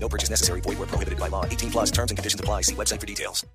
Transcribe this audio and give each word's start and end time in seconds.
No 0.00 0.08
purchase 0.08 0.30
necessary. 0.30 0.60
Void 0.60 0.78
where 0.78 0.88
prohibited 0.88 1.18
by 1.18 1.28
law. 1.28 1.44
18 1.44 1.70
plus 1.70 1.90
terms 1.90 2.10
and 2.10 2.18
conditions 2.18 2.40
apply. 2.40 2.62
See 2.62 2.74
website 2.74 3.00
for 3.00 3.06
details. 3.06 3.46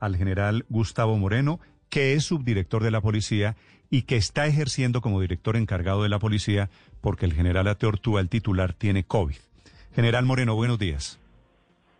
al 0.00 0.16
general 0.16 0.64
Gustavo 0.68 1.16
Moreno, 1.16 1.60
que 1.88 2.14
es 2.14 2.24
subdirector 2.24 2.82
de 2.82 2.90
la 2.90 3.00
policía 3.00 3.56
y 3.90 4.02
que 4.02 4.16
está 4.16 4.46
ejerciendo 4.46 5.00
como 5.00 5.20
director 5.20 5.56
encargado 5.56 6.02
de 6.02 6.08
la 6.08 6.18
policía 6.18 6.70
porque 7.00 7.26
el 7.26 7.34
general 7.34 7.66
Ateortúa, 7.68 8.20
el 8.20 8.28
titular, 8.28 8.72
tiene 8.72 9.04
COVID. 9.04 9.36
General 9.94 10.24
Moreno, 10.24 10.54
buenos 10.54 10.78
días. 10.78 11.18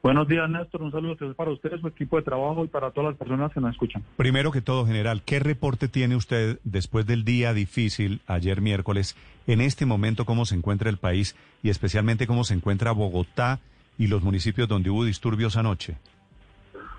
Buenos 0.03 0.27
días, 0.29 0.49
Néstor. 0.49 0.81
Un 0.81 0.93
saludo 0.93 1.35
para 1.35 1.51
ustedes, 1.51 1.81
su 1.83 1.89
equipo 1.89 2.17
de 2.17 2.23
trabajo 2.23 2.65
y 2.65 2.69
para 2.69 2.91
todas 2.91 3.11
las 3.11 3.19
personas 3.19 3.53
que 3.53 3.61
nos 3.61 3.73
escuchan. 3.73 4.03
Primero 4.17 4.51
que 4.51 4.63
todo, 4.63 4.87
general, 4.87 5.23
¿qué 5.23 5.41
reporte 5.41 5.89
tiene 5.89 6.17
usted 6.17 6.59
después 6.65 7.05
del 7.07 7.23
día 7.25 7.53
difícil 7.53 8.23
ayer 8.27 8.63
miércoles? 8.63 9.15
En 9.47 9.61
este 9.61 9.85
momento, 9.85 10.25
¿cómo 10.25 10.47
se 10.47 10.55
encuentra 10.55 10.89
el 10.89 10.97
país 10.97 11.37
y 11.63 11.69
especialmente 11.69 12.27
cómo 12.27 12.45
se 12.45 12.55
encuentra 12.55 12.93
Bogotá 12.93 13.61
y 14.01 14.07
los 14.07 14.23
municipios 14.23 14.67
donde 14.67 14.89
hubo 14.89 15.05
disturbios 15.05 15.59
anoche? 15.59 15.99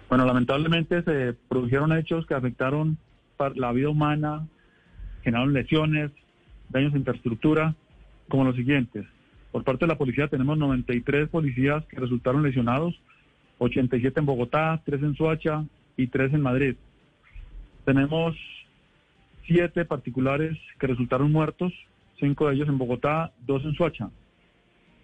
Bueno, 0.07 0.23
lamentablemente 0.23 1.01
se 1.01 1.33
produjeron 1.49 1.97
hechos 1.97 2.27
que 2.27 2.35
afectaron 2.35 2.99
la 3.55 3.71
vida 3.71 3.89
humana, 3.89 4.45
generaron 5.23 5.51
lesiones, 5.51 6.11
daños 6.69 6.93
a 6.93 6.97
infraestructura, 6.97 7.73
como 8.29 8.43
los 8.43 8.55
siguientes. 8.55 9.07
Por 9.51 9.63
parte 9.63 9.85
de 9.85 9.87
la 9.87 9.97
policía 9.97 10.27
tenemos 10.27 10.59
93 10.59 11.27
policías 11.29 11.83
que 11.85 11.99
resultaron 11.99 12.43
lesionados, 12.43 12.93
87 13.57 14.19
en 14.19 14.25
Bogotá, 14.27 14.79
3 14.85 15.01
en 15.01 15.15
Soacha 15.15 15.65
y 15.97 16.05
3 16.05 16.35
en 16.35 16.41
Madrid. 16.41 16.75
Tenemos 17.83 18.35
7 19.47 19.85
particulares 19.85 20.55
que 20.79 20.85
resultaron 20.85 21.31
muertos, 21.31 21.73
5 22.19 22.47
de 22.47 22.55
ellos 22.55 22.69
en 22.69 22.77
Bogotá, 22.77 23.31
2 23.47 23.65
en 23.65 23.73
Soacha. 23.73 24.11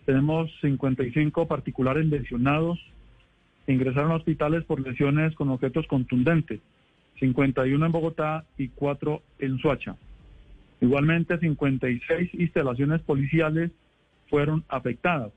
Tenemos 0.07 0.49
55 0.61 1.49
particulares 1.49 2.05
lesionados, 2.05 2.79
ingresaron 3.67 4.11
a 4.11 4.15
hospitales 4.15 4.63
por 4.63 4.79
lesiones 4.79 5.35
con 5.35 5.49
objetos 5.49 5.85
contundentes, 5.85 6.61
51 7.19 7.85
en 7.85 7.91
Bogotá 7.91 8.45
y 8.57 8.69
4 8.69 9.21
en 9.39 9.59
Soacha. 9.59 9.97
Igualmente, 10.79 11.37
56 11.37 12.35
instalaciones 12.35 13.01
policiales 13.01 13.71
fueron 14.29 14.63
afectadas, 14.69 15.33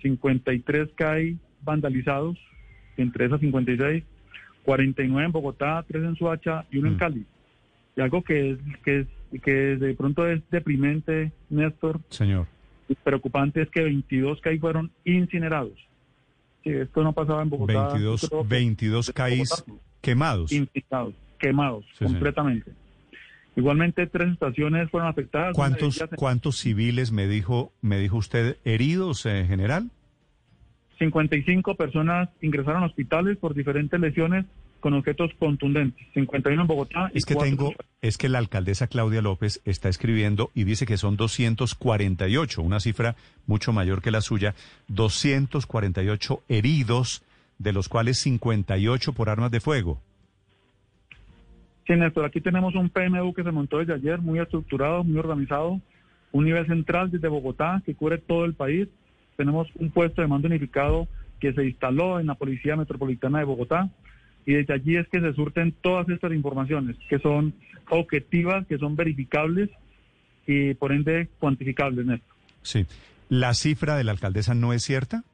53 0.00 0.88
CAI 0.94 1.36
vandalizados, 1.62 2.38
entre 2.96 3.26
esas 3.26 3.40
56, 3.40 4.02
49 4.62 5.26
en 5.26 5.32
Bogotá, 5.32 5.84
3 5.86 6.04
en 6.04 6.16
Soacha 6.16 6.64
y 6.70 6.78
1 6.78 6.88
en 6.88 6.94
Mm. 6.94 6.98
Cali. 6.98 7.26
Y 7.96 8.00
algo 8.00 8.22
que, 8.22 8.52
es, 8.52 8.58
que, 8.82 9.00
es, 9.00 9.42
que 9.42 9.52
de 9.76 9.92
pronto 9.92 10.26
es 10.26 10.40
deprimente, 10.50 11.32
Néstor, 11.50 12.00
Señor. 12.08 12.46
Preocupante 12.98 13.62
es 13.62 13.70
que 13.70 13.82
22 13.82 14.40
CAI 14.40 14.58
fueron 14.58 14.90
incinerados. 15.04 15.78
Sí, 16.64 16.70
esto 16.70 17.02
no 17.02 17.12
pasaba 17.12 17.42
en 17.42 17.50
Bogotá. 17.50 17.88
22, 17.88 18.28
creo 18.28 18.42
que- 18.42 18.48
22 18.48 19.08
en 19.08 19.14
CAIs 19.14 19.64
Bogotá, 19.66 19.84
quemados. 20.00 20.52
incinerados, 20.52 21.14
quemados 21.38 21.84
Sí, 21.92 21.98
sí. 21.98 22.04
completamente. 22.04 22.72
Igualmente, 23.56 24.06
tres 24.06 24.32
estaciones 24.32 24.90
fueron 24.90 25.08
afectadas. 25.08 25.54
¿Cuántos, 25.54 26.00
en- 26.00 26.08
cuántos 26.16 26.56
civiles 26.58 27.10
me 27.12 27.26
dijo, 27.26 27.72
me 27.82 27.98
dijo 27.98 28.16
usted 28.18 28.56
heridos, 28.64 29.26
eh, 29.26 29.44
general? 29.46 29.90
55 30.98 31.74
personas 31.76 32.28
ingresaron 32.42 32.82
a 32.82 32.86
hospitales 32.86 33.38
por 33.38 33.54
diferentes 33.54 33.98
lesiones 33.98 34.44
con 34.80 34.94
objetos 34.94 35.30
contundentes. 35.38 36.06
51 36.14 36.62
en 36.62 36.66
Bogotá. 36.66 37.10
y 37.14 37.18
Es 37.18 37.24
que 37.24 37.36
tengo, 37.36 37.74
es 38.02 38.18
que 38.18 38.28
la 38.28 38.38
alcaldesa 38.38 38.86
Claudia 38.88 39.22
López 39.22 39.60
está 39.64 39.88
escribiendo 39.88 40.50
y 40.54 40.64
dice 40.64 40.86
que 40.86 40.96
son 40.96 41.16
248, 41.16 42.62
una 42.62 42.80
cifra 42.80 43.16
mucho 43.46 43.72
mayor 43.72 44.02
que 44.02 44.10
la 44.10 44.20
suya, 44.20 44.54
248 44.88 46.42
heridos, 46.48 47.22
de 47.58 47.72
los 47.72 47.88
cuales 47.88 48.18
58 48.18 49.12
por 49.12 49.28
armas 49.28 49.50
de 49.50 49.60
fuego. 49.60 50.00
Sí, 51.86 51.94
Néstor, 51.94 52.24
aquí 52.24 52.40
tenemos 52.40 52.74
un 52.74 52.88
PMU 52.88 53.34
que 53.34 53.42
se 53.42 53.50
montó 53.50 53.78
desde 53.78 53.94
ayer, 53.94 54.20
muy 54.20 54.38
estructurado, 54.38 55.04
muy 55.04 55.18
organizado, 55.18 55.80
un 56.32 56.44
nivel 56.44 56.66
central 56.66 57.10
desde 57.10 57.28
Bogotá 57.28 57.82
que 57.84 57.94
cubre 57.94 58.18
todo 58.18 58.44
el 58.44 58.54
país. 58.54 58.88
Tenemos 59.36 59.68
un 59.74 59.90
puesto 59.90 60.22
de 60.22 60.28
mando 60.28 60.48
unificado 60.48 61.08
que 61.40 61.52
se 61.52 61.64
instaló 61.64 62.20
en 62.20 62.26
la 62.26 62.34
Policía 62.34 62.76
Metropolitana 62.76 63.38
de 63.38 63.44
Bogotá 63.44 63.88
y 64.46 64.54
desde 64.54 64.74
allí 64.74 64.96
es 64.96 65.08
que 65.08 65.20
se 65.20 65.32
surten 65.34 65.72
todas 65.80 66.08
estas 66.08 66.32
informaciones 66.32 66.96
que 67.08 67.18
son 67.18 67.54
objetivas, 67.88 68.66
que 68.66 68.78
son 68.78 68.96
verificables 68.96 69.70
y 70.46 70.74
por 70.74 70.92
ende 70.92 71.28
cuantificables, 71.38 72.06
Néstor. 72.06 72.36
Sí. 72.62 72.86
¿La 73.28 73.54
cifra 73.54 73.96
de 73.96 74.04
la 74.04 74.12
alcaldesa 74.12 74.54
no 74.54 74.72
es 74.72 74.82
cierta? 74.82 75.24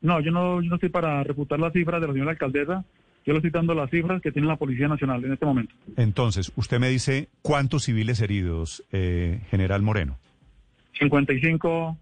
No, 0.00 0.20
yo 0.20 0.30
no, 0.30 0.62
yo 0.62 0.68
no 0.68 0.76
estoy 0.76 0.90
para 0.90 1.24
refutar 1.24 1.58
las 1.58 1.72
cifras 1.72 2.00
de 2.00 2.06
la 2.06 2.12
señora 2.12 2.30
alcaldesa, 2.32 2.84
yo 3.24 3.32
le 3.32 3.38
estoy 3.38 3.50
dando 3.50 3.74
las 3.74 3.90
cifras 3.90 4.22
que 4.22 4.30
tiene 4.30 4.46
la 4.46 4.56
Policía 4.56 4.86
Nacional 4.86 5.24
en 5.24 5.32
este 5.32 5.44
momento. 5.44 5.74
Entonces, 5.96 6.52
usted 6.54 6.78
me 6.78 6.88
dice 6.88 7.28
cuántos 7.42 7.84
civiles 7.84 8.20
heridos, 8.20 8.84
eh, 8.92 9.40
general 9.50 9.82
Moreno. 9.82 10.16
55 11.00 11.98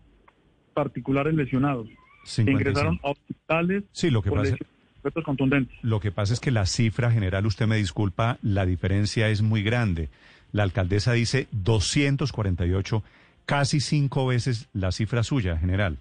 particulares 0.75 1.35
lesionados. 1.35 1.89
que 1.89 2.31
55. 2.31 2.51
ingresaron 2.61 3.01
a 3.03 3.11
hospitales 3.11 3.85
Sí, 3.93 4.11
lo 4.11 4.23
que 4.23 4.31
pasa, 4.31 4.57
objetos 5.05 5.25
contundentes. 5.25 5.77
lo 5.83 6.01
que 6.01 6.11
pasa 6.11 6.33
es 6.33 6.41
que 6.41 6.51
la 6.51 6.67
cifra 6.67 7.11
general, 7.11 7.45
usted 7.47 7.67
me 7.67 7.77
disculpa, 7.77 8.39
la 8.43 8.65
diferencia 8.65 9.29
es 9.29 9.43
muy 9.43 9.63
grande. 9.63 10.09
La 10.53 10.63
alcaldesa 10.63 11.13
dice 11.13 11.47
248, 11.53 13.03
casi 13.45 13.81
cinco 13.81 14.27
veces 14.27 14.69
la 14.73 14.93
cifra 14.93 15.23
suya, 15.23 15.59
general. 15.59 15.99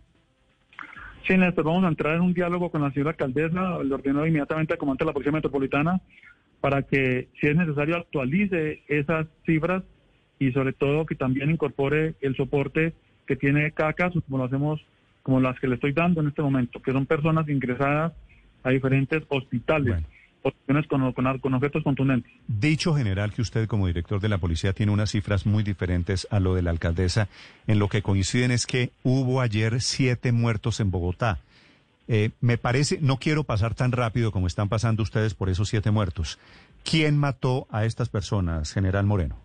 Sí, 1.27 1.37
Néstor, 1.37 1.65
vamos 1.65 1.83
a 1.85 1.87
entrar 1.87 2.15
en 2.15 2.21
un 2.21 2.33
diálogo 2.33 2.69
con 2.69 2.81
la 2.81 2.91
señora 2.91 3.11
alcaldesa, 3.11 3.81
le 3.83 3.93
ordenó 3.93 4.25
inmediatamente 4.25 4.73
al 4.73 4.79
comandante 4.79 5.03
de 5.03 5.07
la 5.07 5.13
Policía 5.13 5.31
Metropolitana 5.31 6.01
para 6.61 6.83
que, 6.83 7.27
si 7.41 7.47
es 7.47 7.55
necesario, 7.55 7.97
actualice 7.97 8.83
esas 8.87 9.27
cifras 9.45 9.83
y 10.39 10.51
sobre 10.51 10.73
todo 10.73 11.05
que 11.05 11.15
también 11.15 11.49
incorpore 11.51 12.15
el 12.21 12.35
soporte 12.35 12.93
que 13.25 13.35
tiene 13.35 13.71
cada 13.71 13.93
caso, 13.93 14.21
como 14.21 14.37
lo 14.37 14.45
hacemos, 14.45 14.81
como 15.23 15.39
las 15.39 15.59
que 15.59 15.67
le 15.67 15.75
estoy 15.75 15.93
dando 15.93 16.21
en 16.21 16.27
este 16.27 16.41
momento, 16.41 16.81
que 16.81 16.91
son 16.91 17.05
personas 17.05 17.47
ingresadas 17.49 18.13
a 18.63 18.69
diferentes 18.69 19.23
hospitales, 19.29 20.03
Bueno. 20.43 20.83
con, 20.87 21.13
con, 21.13 21.39
con 21.39 21.53
objetos 21.53 21.83
contundentes. 21.83 22.31
Dicho 22.47 22.93
general 22.95 23.31
que 23.33 23.41
usted 23.41 23.67
como 23.67 23.87
director 23.87 24.19
de 24.19 24.29
la 24.29 24.37
policía 24.37 24.73
tiene 24.73 24.91
unas 24.91 25.11
cifras 25.11 25.45
muy 25.45 25.63
diferentes 25.63 26.27
a 26.31 26.39
lo 26.39 26.53
de 26.55 26.61
la 26.61 26.71
alcaldesa, 26.71 27.27
en 27.67 27.79
lo 27.79 27.87
que 27.89 28.01
coinciden 28.01 28.51
es 28.51 28.65
que 28.65 28.91
hubo 29.03 29.41
ayer 29.41 29.81
siete 29.81 30.31
muertos 30.31 30.79
en 30.79 30.91
Bogotá. 30.91 31.39
Eh, 32.09 32.31
me 32.41 32.57
parece, 32.57 32.99
no 33.01 33.17
quiero 33.17 33.45
pasar 33.45 33.75
tan 33.75 33.93
rápido 33.93 34.31
como 34.31 34.47
están 34.47 34.67
pasando 34.67 35.03
ustedes 35.03 35.33
por 35.33 35.49
esos 35.49 35.69
siete 35.69 35.89
muertos. 35.91 36.37
¿Quién 36.83 37.17
mató 37.17 37.65
a 37.71 37.85
estas 37.85 38.09
personas, 38.09 38.73
general 38.73 39.05
Moreno? 39.05 39.37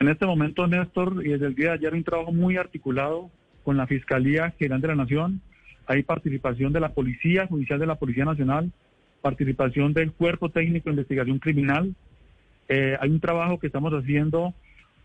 En 0.00 0.08
este 0.08 0.26
momento, 0.26 0.66
Néstor, 0.66 1.24
y 1.24 1.30
desde 1.30 1.46
el 1.46 1.54
día 1.54 1.68
de 1.68 1.74
ayer, 1.74 1.94
un 1.94 2.04
trabajo 2.04 2.32
muy 2.32 2.56
articulado 2.58 3.30
con 3.64 3.76
la 3.78 3.86
Fiscalía 3.86 4.50
General 4.58 4.80
de 4.80 4.88
la 4.88 4.94
Nación. 4.96 5.40
Hay 5.86 6.02
participación 6.02 6.72
de 6.72 6.80
la 6.80 6.90
Policía 6.90 7.46
Judicial 7.46 7.78
de 7.78 7.86
la 7.86 7.96
Policía 7.96 8.24
Nacional, 8.24 8.70
participación 9.20 9.92
del 9.92 10.12
Cuerpo 10.12 10.50
Técnico 10.50 10.84
de 10.86 10.94
Investigación 10.96 11.38
Criminal. 11.38 11.94
Eh, 12.68 12.96
hay 13.00 13.10
un 13.10 13.20
trabajo 13.20 13.58
que 13.58 13.66
estamos 13.68 13.92
haciendo 13.92 14.54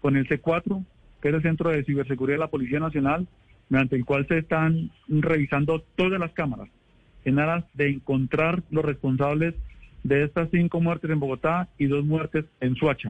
con 0.02 0.16
el 0.18 0.28
C4, 0.28 0.84
que 1.22 1.30
es 1.30 1.36
el 1.36 1.42
Centro 1.42 1.70
de 1.70 1.84
Ciberseguridad 1.84 2.36
de 2.36 2.42
la 2.42 2.50
Policía 2.50 2.80
Nacional, 2.80 3.28
mediante 3.70 3.96
el 3.96 4.06
cual 4.06 4.28
se 4.28 4.40
están 4.40 4.92
revisando 5.08 5.84
todas 5.96 6.20
las 6.20 6.32
cámaras 6.32 6.70
en 7.26 7.40
aras 7.40 7.66
de 7.74 7.90
encontrar 7.90 8.64
los 8.72 8.86
responsables 8.86 9.54
de 10.04 10.24
estas 10.24 10.50
cinco 10.52 10.80
muertes 10.80 11.10
en 11.12 11.20
Bogotá 11.20 11.68
y 11.78 11.88
dos 11.88 12.06
muertes 12.06 12.46
en 12.62 12.76
Suacha. 12.76 13.10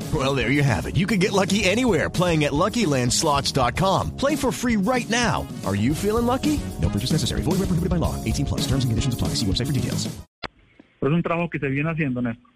Well, 0.11 0.35
there 0.35 0.49
you 0.49 0.63
have 0.63 0.87
it. 0.87 0.97
You 0.97 1.05
can 1.05 1.19
get 1.19 1.31
lucky 1.31 1.63
anywhere 1.63 2.09
playing 2.09 2.43
at 2.43 2.51
LuckyLandSlots.com. 2.51 4.17
Play 4.17 4.35
for 4.35 4.51
free 4.51 4.77
right 4.77 5.09
now. 5.09 5.47
Are 5.63 5.75
you 5.75 5.93
feeling 5.93 6.25
lucky? 6.25 6.59
No 6.81 6.89
purchase 6.89 7.11
necessary. 7.11 7.43
Void 7.43 7.59
where 7.59 7.67
prohibited 7.67 7.89
by 7.89 7.97
law. 7.97 8.15
18 8.25 8.45
plus. 8.45 8.61
Terms 8.61 8.83
and 8.83 8.91
conditions 8.91 9.13
apply. 9.13 9.35
See 9.35 9.45
website 9.45 9.67
for 9.67 9.73
details. 9.73 10.09
Pero 10.99 11.13
es 11.13 11.15
un 11.15 11.23
trabajo 11.23 11.49
que 11.49 11.59
se 11.59 11.67
viene 11.67 11.89
haciendo, 11.89 12.21
Néstor. 12.21 12.51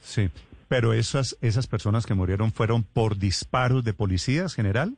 Sí, 0.00 0.30
pero 0.68 0.92
esas, 0.92 1.36
esas 1.40 1.66
personas 1.66 2.06
que 2.06 2.14
murieron 2.14 2.52
fueron 2.52 2.84
por 2.84 3.18
disparos 3.18 3.82
de 3.84 3.94
policías, 3.94 4.54
general. 4.54 4.96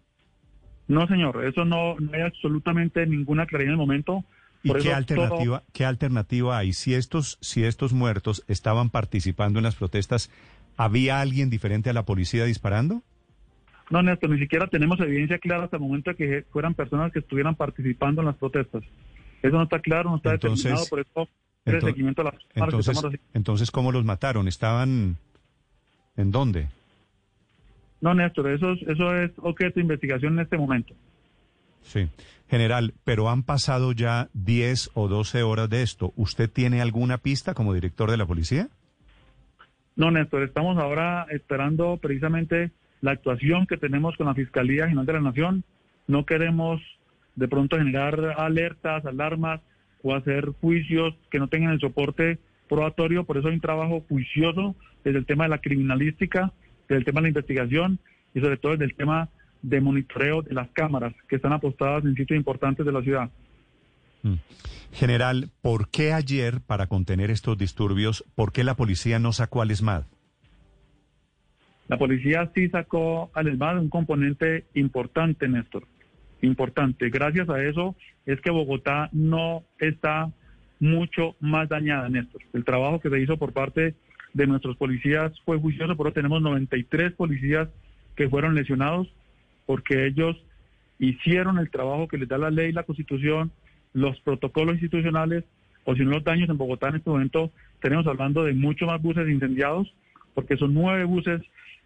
No, 0.88 1.06
señor, 1.06 1.44
eso 1.44 1.64
no, 1.64 1.96
no 1.98 2.12
hay 2.12 2.22
absolutamente 2.22 3.06
ninguna 3.06 3.46
claridad 3.46 3.68
en 3.68 3.72
el 3.72 3.78
momento. 3.78 4.24
¿Y 4.62 4.72
qué 4.74 4.92
alternativa, 4.92 5.62
qué 5.72 5.84
alternativa 5.84 6.58
hay? 6.58 6.72
Si 6.72 6.94
estos, 6.94 7.38
si 7.40 7.64
estos 7.64 7.92
muertos 7.92 8.44
estaban 8.48 8.90
participando 8.90 9.58
en 9.58 9.64
las 9.64 9.76
protestas, 9.76 10.30
¿había 10.76 11.20
alguien 11.20 11.50
diferente 11.50 11.90
a 11.90 11.92
la 11.92 12.04
policía 12.04 12.44
disparando? 12.44 13.02
no, 13.88 14.02
Néstor, 14.02 14.30
ni 14.30 14.38
siquiera 14.40 14.66
tenemos 14.66 14.98
evidencia 14.98 15.38
clara 15.38 15.64
hasta 15.64 15.76
el 15.76 15.82
momento 15.82 16.10
de 16.10 16.16
que 16.16 16.44
fueran 16.50 16.74
personas 16.74 17.12
que 17.12 17.20
estuvieran 17.20 17.54
participando 17.54 18.20
en 18.20 18.26
las 18.26 18.36
protestas. 18.36 18.82
Eso 19.42 19.56
no 19.56 19.62
está 19.62 19.78
claro, 19.78 20.10
no 20.10 20.16
está 20.16 20.32
Entonces- 20.34 20.64
determinado, 20.64 20.86
por 20.88 21.00
eso 21.00 21.28
el 21.66 21.74
ento- 21.76 21.84
seguimiento 21.86 22.22
a 22.22 22.24
las 22.24 22.34
cámaras 22.52 22.74
que 22.84 22.90
Entonces, 22.90 23.20
entonces, 23.34 23.70
¿cómo 23.70 23.92
los 23.92 24.04
mataron? 24.04 24.48
¿Estaban 24.48 25.18
en 26.16 26.30
dónde? 26.32 26.68
No, 28.00 28.12
Néstor, 28.14 28.50
eso 28.50 28.72
es, 28.72 28.82
eso 28.82 29.14
es 29.16 29.30
objeto 29.38 29.76
de 29.76 29.82
investigación 29.82 30.34
en 30.34 30.40
este 30.40 30.58
momento. 30.58 30.94
Sí. 31.82 32.08
General, 32.48 32.92
pero 33.04 33.28
han 33.30 33.42
pasado 33.44 33.92
ya 33.92 34.28
10 34.34 34.90
o 34.94 35.06
12 35.08 35.42
horas 35.44 35.68
de 35.70 35.82
esto. 35.82 36.12
¿Usted 36.16 36.50
tiene 36.50 36.80
alguna 36.80 37.18
pista 37.18 37.54
como 37.54 37.72
director 37.72 38.10
de 38.10 38.16
la 38.16 38.26
policía? 38.26 38.68
No, 39.96 40.10
Néstor, 40.10 40.42
estamos 40.42 40.76
ahora 40.76 41.26
esperando 41.30 41.96
precisamente 41.96 42.70
la 43.00 43.12
actuación 43.12 43.66
que 43.66 43.78
tenemos 43.78 44.14
con 44.16 44.26
la 44.26 44.34
Fiscalía 44.34 44.88
General 44.88 45.06
de 45.06 45.12
la 45.14 45.20
Nación. 45.22 45.64
No 46.06 46.26
queremos 46.26 46.82
de 47.34 47.48
pronto 47.48 47.78
generar 47.78 48.34
alertas, 48.36 49.06
alarmas 49.06 49.62
o 50.02 50.14
hacer 50.14 50.50
juicios 50.60 51.14
que 51.30 51.38
no 51.38 51.48
tengan 51.48 51.72
el 51.72 51.80
soporte 51.80 52.38
probatorio. 52.68 53.24
Por 53.24 53.38
eso 53.38 53.48
hay 53.48 53.54
un 53.54 53.60
trabajo 53.62 54.04
juicioso 54.06 54.76
desde 55.02 55.18
el 55.18 55.24
tema 55.24 55.44
de 55.44 55.50
la 55.50 55.62
criminalística, 55.62 56.52
desde 56.88 56.98
el 56.98 57.04
tema 57.06 57.20
de 57.20 57.22
la 57.22 57.28
investigación 57.28 57.98
y 58.34 58.40
sobre 58.40 58.58
todo 58.58 58.72
desde 58.72 58.84
el 58.84 58.94
tema 58.94 59.30
de 59.62 59.80
monitoreo 59.80 60.42
de 60.42 60.52
las 60.52 60.68
cámaras 60.72 61.14
que 61.26 61.36
están 61.36 61.54
apostadas 61.54 62.04
en 62.04 62.14
sitios 62.14 62.36
importantes 62.36 62.84
de 62.84 62.92
la 62.92 63.00
ciudad. 63.00 63.30
Mm. 64.26 64.40
General, 64.92 65.50
¿por 65.60 65.88
qué 65.88 66.12
ayer, 66.12 66.60
para 66.60 66.86
contener 66.86 67.30
estos 67.30 67.56
disturbios, 67.58 68.24
por 68.34 68.52
qué 68.52 68.64
la 68.64 68.74
policía 68.74 69.18
no 69.18 69.32
sacó 69.32 69.62
al 69.62 69.70
ESMAD? 69.70 70.04
La 71.88 71.98
policía 71.98 72.50
sí 72.54 72.68
sacó 72.68 73.30
al 73.34 73.48
ESMAD 73.48 73.78
un 73.78 73.90
componente 73.90 74.64
importante, 74.74 75.48
Néstor. 75.48 75.84
Importante. 76.42 77.08
Gracias 77.10 77.48
a 77.48 77.62
eso 77.62 77.94
es 78.24 78.40
que 78.40 78.50
Bogotá 78.50 79.08
no 79.12 79.64
está 79.78 80.32
mucho 80.80 81.36
más 81.40 81.68
dañada, 81.68 82.08
Néstor. 82.08 82.42
El 82.52 82.64
trabajo 82.64 83.00
que 83.00 83.10
se 83.10 83.20
hizo 83.20 83.36
por 83.36 83.52
parte 83.52 83.94
de 84.34 84.46
nuestros 84.46 84.76
policías 84.76 85.32
fue 85.44 85.58
juicioso, 85.58 85.96
pero 85.96 86.12
tenemos 86.12 86.42
93 86.42 87.12
policías 87.12 87.68
que 88.16 88.28
fueron 88.28 88.54
lesionados 88.54 89.08
porque 89.66 90.06
ellos 90.06 90.36
hicieron 90.98 91.58
el 91.58 91.70
trabajo 91.70 92.08
que 92.08 92.18
les 92.18 92.28
da 92.28 92.38
la 92.38 92.50
ley, 92.50 92.72
la 92.72 92.84
constitución, 92.84 93.52
los 93.96 94.20
protocolos 94.20 94.74
institucionales, 94.74 95.44
o 95.84 95.94
si 95.96 96.04
no 96.04 96.10
los 96.10 96.22
daños 96.24 96.50
en 96.50 96.58
Bogotá 96.58 96.88
en 96.88 96.96
este 96.96 97.08
momento, 97.08 97.50
tenemos 97.80 98.06
hablando 98.06 98.44
de 98.44 98.52
muchos 98.52 98.86
más 98.86 99.00
buses 99.00 99.26
incendiados, 99.26 99.90
porque 100.34 100.58
son 100.58 100.74
nueve 100.74 101.04
buses, 101.04 101.40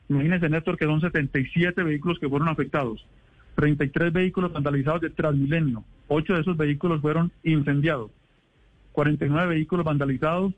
imagínense 0.09 0.49
Néstor 0.49 0.77
que 0.77 0.87
son 0.87 1.01
77 1.01 1.81
vehículos 1.85 2.19
que 2.19 2.29
fueron 2.29 2.49
afectados, 2.49 3.07
33 3.55 4.13
vehículos 4.13 4.53
vandalizados 4.53 5.03
de 5.03 5.11
Transmilenio, 5.11 5.85
ocho 6.09 6.35
de 6.35 6.41
esos 6.41 6.57
vehículos 6.57 7.01
fueron 7.01 7.31
incendiados, 7.45 8.11
49 8.91 9.55
vehículos 9.55 9.85
vandalizados 9.85 10.53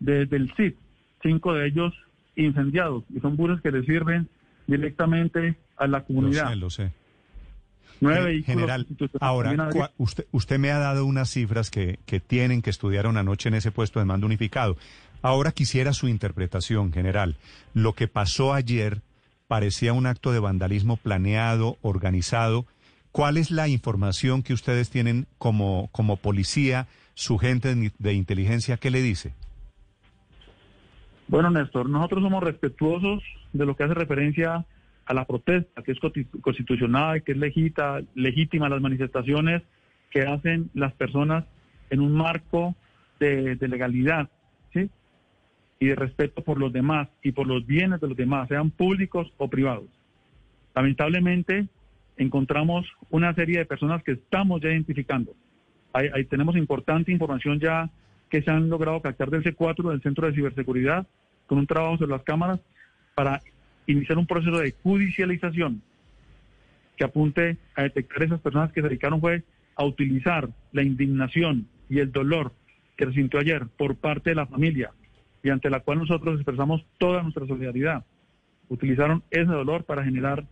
desde 0.00 0.36
el 0.36 0.52
CID, 0.56 0.74
cinco 1.22 1.54
de 1.54 1.68
ellos 1.68 1.94
incendiados, 2.34 3.04
y 3.14 3.20
son 3.20 3.36
buses 3.36 3.60
que 3.60 3.70
le 3.70 3.84
sirven 3.84 4.26
directamente 4.66 5.54
a 5.76 5.86
la 5.86 5.98
Lo 5.98 6.04
comunidad. 6.06 6.48
sé, 6.48 6.56
lo 6.56 6.70
sé. 6.70 6.92
Nueve 8.00 8.42
General, 8.44 8.86
ahora, 9.20 9.70
usted, 9.96 10.26
usted 10.30 10.58
me 10.58 10.70
ha 10.70 10.78
dado 10.78 11.04
unas 11.04 11.30
cifras 11.30 11.70
que, 11.70 11.98
que 12.06 12.20
tienen 12.20 12.62
que 12.62 12.70
estudiar 12.70 13.06
una 13.06 13.22
noche 13.22 13.48
en 13.48 13.56
ese 13.56 13.72
puesto 13.72 13.98
de 13.98 14.04
mando 14.04 14.26
unificado. 14.26 14.76
Ahora 15.20 15.50
quisiera 15.50 15.92
su 15.92 16.06
interpretación, 16.06 16.92
general. 16.92 17.36
Lo 17.74 17.94
que 17.94 18.06
pasó 18.06 18.54
ayer 18.54 19.02
parecía 19.48 19.92
un 19.92 20.06
acto 20.06 20.32
de 20.32 20.38
vandalismo 20.38 20.96
planeado, 20.96 21.76
organizado. 21.82 22.66
¿Cuál 23.10 23.36
es 23.36 23.50
la 23.50 23.66
información 23.66 24.42
que 24.42 24.52
ustedes 24.52 24.90
tienen 24.90 25.26
como, 25.38 25.88
como 25.90 26.18
policía, 26.18 26.86
su 27.14 27.38
gente 27.38 27.74
de, 27.74 27.92
de 27.98 28.12
inteligencia? 28.12 28.76
¿Qué 28.76 28.90
le 28.90 29.02
dice? 29.02 29.32
Bueno, 31.26 31.50
Néstor, 31.50 31.88
nosotros 31.88 32.22
somos 32.22 32.42
respetuosos 32.42 33.22
de 33.52 33.66
lo 33.66 33.76
que 33.76 33.84
hace 33.84 33.94
referencia 33.94 34.54
a 34.54 34.66
la 35.14 35.24
protesta, 35.24 35.82
que 35.82 35.92
es 35.92 35.98
consti- 35.98 36.40
constitucional, 36.40 37.22
que 37.22 37.32
es 37.32 37.38
legita, 37.38 38.00
legítima 38.14 38.68
las 38.68 38.80
manifestaciones 38.80 39.62
que 40.10 40.22
hacen 40.22 40.70
las 40.74 40.92
personas 40.94 41.44
en 41.90 42.00
un 42.00 42.12
marco 42.12 42.74
de, 43.18 43.56
de 43.56 43.68
legalidad, 43.68 44.28
¿sí? 44.72 44.90
Y 45.80 45.86
de 45.86 45.94
respeto 45.94 46.42
por 46.42 46.58
los 46.58 46.72
demás 46.72 47.08
y 47.22 47.32
por 47.32 47.46
los 47.46 47.66
bienes 47.66 48.00
de 48.00 48.08
los 48.08 48.16
demás, 48.16 48.48
sean 48.48 48.70
públicos 48.70 49.32
o 49.38 49.48
privados. 49.48 49.86
Lamentablemente, 50.74 51.66
encontramos 52.16 52.86
una 53.10 53.34
serie 53.34 53.58
de 53.58 53.64
personas 53.64 54.02
que 54.02 54.12
estamos 54.12 54.60
ya 54.60 54.68
identificando. 54.68 55.34
Ahí, 55.92 56.08
ahí 56.14 56.24
tenemos 56.24 56.56
importante 56.56 57.12
información 57.12 57.60
ya 57.60 57.90
que 58.28 58.42
se 58.42 58.50
han 58.50 58.68
logrado 58.68 59.00
captar 59.00 59.30
del 59.30 59.42
C4, 59.42 59.90
del 59.90 60.02
Centro 60.02 60.26
de 60.26 60.34
Ciberseguridad, 60.34 61.06
con 61.46 61.58
un 61.58 61.66
trabajo 61.66 61.96
sobre 61.96 62.10
las 62.10 62.22
cámaras 62.22 62.60
para 63.14 63.40
iniciar 63.88 64.18
un 64.18 64.26
proceso 64.26 64.58
de 64.58 64.74
judicialización 64.82 65.82
que 66.96 67.04
apunte 67.04 67.56
a 67.74 67.82
detectar 67.82 68.22
esas 68.22 68.40
personas 68.40 68.72
que 68.72 68.82
se 68.82 68.88
dedicaron 68.88 69.20
fue 69.20 69.42
a 69.76 69.84
utilizar 69.84 70.48
la 70.72 70.82
indignación 70.82 71.66
y 71.88 72.00
el 72.00 72.12
dolor 72.12 72.52
que 72.96 73.06
se 73.06 73.12
sintió 73.12 73.40
ayer 73.40 73.66
por 73.76 73.96
parte 73.96 74.30
de 74.30 74.36
la 74.36 74.46
familia 74.46 74.90
y 75.42 75.50
ante 75.50 75.70
la 75.70 75.80
cual 75.80 75.98
nosotros 75.98 76.34
expresamos 76.34 76.84
toda 76.98 77.22
nuestra 77.22 77.46
solidaridad. 77.46 78.04
Utilizaron 78.68 79.22
ese 79.30 79.44
dolor 79.44 79.84
para 79.84 80.04
generar, 80.04 80.44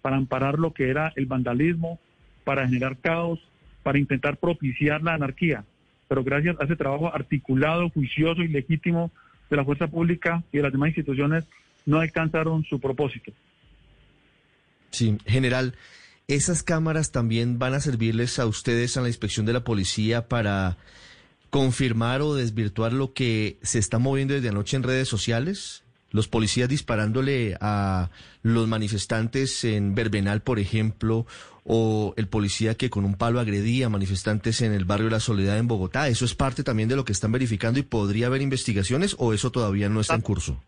para 0.00 0.16
amparar 0.16 0.58
lo 0.58 0.72
que 0.72 0.88
era 0.88 1.12
el 1.16 1.26
vandalismo, 1.26 1.98
para 2.44 2.66
generar 2.66 2.96
caos, 2.98 3.40
para 3.82 3.98
intentar 3.98 4.38
propiciar 4.38 5.02
la 5.02 5.14
anarquía. 5.14 5.64
Pero 6.06 6.24
gracias 6.24 6.56
a 6.60 6.64
ese 6.64 6.76
trabajo 6.76 7.12
articulado, 7.12 7.90
juicioso 7.90 8.42
y 8.42 8.48
legítimo 8.48 9.10
de 9.50 9.56
la 9.56 9.64
fuerza 9.64 9.88
pública 9.88 10.42
y 10.52 10.58
de 10.58 10.62
las 10.62 10.72
demás 10.72 10.88
instituciones, 10.90 11.44
no 11.88 12.00
alcanzaron 12.00 12.64
su 12.64 12.78
propósito. 12.78 13.32
Sí, 14.90 15.16
general, 15.24 15.74
¿esas 16.28 16.62
cámaras 16.62 17.12
también 17.12 17.58
van 17.58 17.72
a 17.72 17.80
servirles 17.80 18.38
a 18.38 18.44
ustedes 18.44 18.98
a 18.98 19.00
la 19.00 19.08
inspección 19.08 19.46
de 19.46 19.54
la 19.54 19.64
policía 19.64 20.28
para 20.28 20.76
confirmar 21.48 22.20
o 22.20 22.34
desvirtuar 22.34 22.92
lo 22.92 23.14
que 23.14 23.56
se 23.62 23.78
está 23.78 23.98
moviendo 23.98 24.34
desde 24.34 24.50
anoche 24.50 24.76
en 24.76 24.82
redes 24.82 25.08
sociales? 25.08 25.82
Los 26.10 26.28
policías 26.28 26.68
disparándole 26.68 27.56
a 27.58 28.10
los 28.42 28.68
manifestantes 28.68 29.64
en 29.64 29.94
Verbenal, 29.94 30.42
por 30.42 30.58
ejemplo, 30.58 31.26
o 31.64 32.12
el 32.18 32.28
policía 32.28 32.74
que 32.74 32.90
con 32.90 33.06
un 33.06 33.14
palo 33.14 33.40
agredía 33.40 33.86
a 33.86 33.90
manifestantes 33.90 34.60
en 34.60 34.74
el 34.74 34.84
barrio 34.84 35.08
La 35.08 35.20
Soledad 35.20 35.56
en 35.56 35.68
Bogotá. 35.68 36.08
¿Eso 36.08 36.26
es 36.26 36.34
parte 36.34 36.62
también 36.62 36.90
de 36.90 36.96
lo 36.96 37.06
que 37.06 37.12
están 37.12 37.32
verificando 37.32 37.80
y 37.80 37.82
podría 37.82 38.26
haber 38.26 38.42
investigaciones 38.42 39.16
o 39.18 39.32
eso 39.32 39.50
todavía 39.50 39.88
no 39.88 40.02
está 40.02 40.16
en 40.16 40.20
curso? 40.20 40.60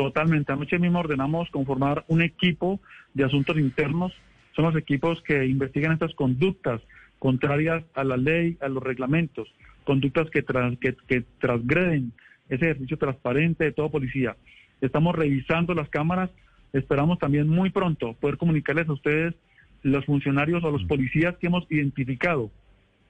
Totalmente. 0.00 0.50
Anoche 0.50 0.78
mismo 0.78 1.00
ordenamos 1.00 1.50
conformar 1.50 2.06
un 2.08 2.22
equipo 2.22 2.80
de 3.12 3.24
asuntos 3.24 3.58
internos. 3.58 4.14
Son 4.56 4.64
los 4.64 4.74
equipos 4.74 5.20
que 5.20 5.44
investigan 5.44 5.92
estas 5.92 6.14
conductas 6.14 6.80
contrarias 7.18 7.84
a 7.92 8.02
la 8.02 8.16
ley, 8.16 8.56
a 8.62 8.68
los 8.68 8.82
reglamentos, 8.82 9.52
conductas 9.84 10.30
que, 10.30 10.40
tras, 10.40 10.78
que, 10.78 10.96
que 11.06 11.22
transgreden 11.38 12.12
ese 12.48 12.70
ejercicio 12.70 12.96
transparente 12.96 13.64
de 13.64 13.72
todo 13.72 13.90
policía. 13.90 14.38
Estamos 14.80 15.14
revisando 15.14 15.74
las 15.74 15.90
cámaras. 15.90 16.30
Esperamos 16.72 17.18
también 17.18 17.46
muy 17.46 17.68
pronto 17.68 18.14
poder 18.14 18.38
comunicarles 18.38 18.88
a 18.88 18.94
ustedes 18.94 19.34
los 19.82 20.06
funcionarios 20.06 20.64
o 20.64 20.70
los 20.70 20.84
policías 20.84 21.36
que 21.36 21.48
hemos 21.48 21.70
identificado 21.70 22.50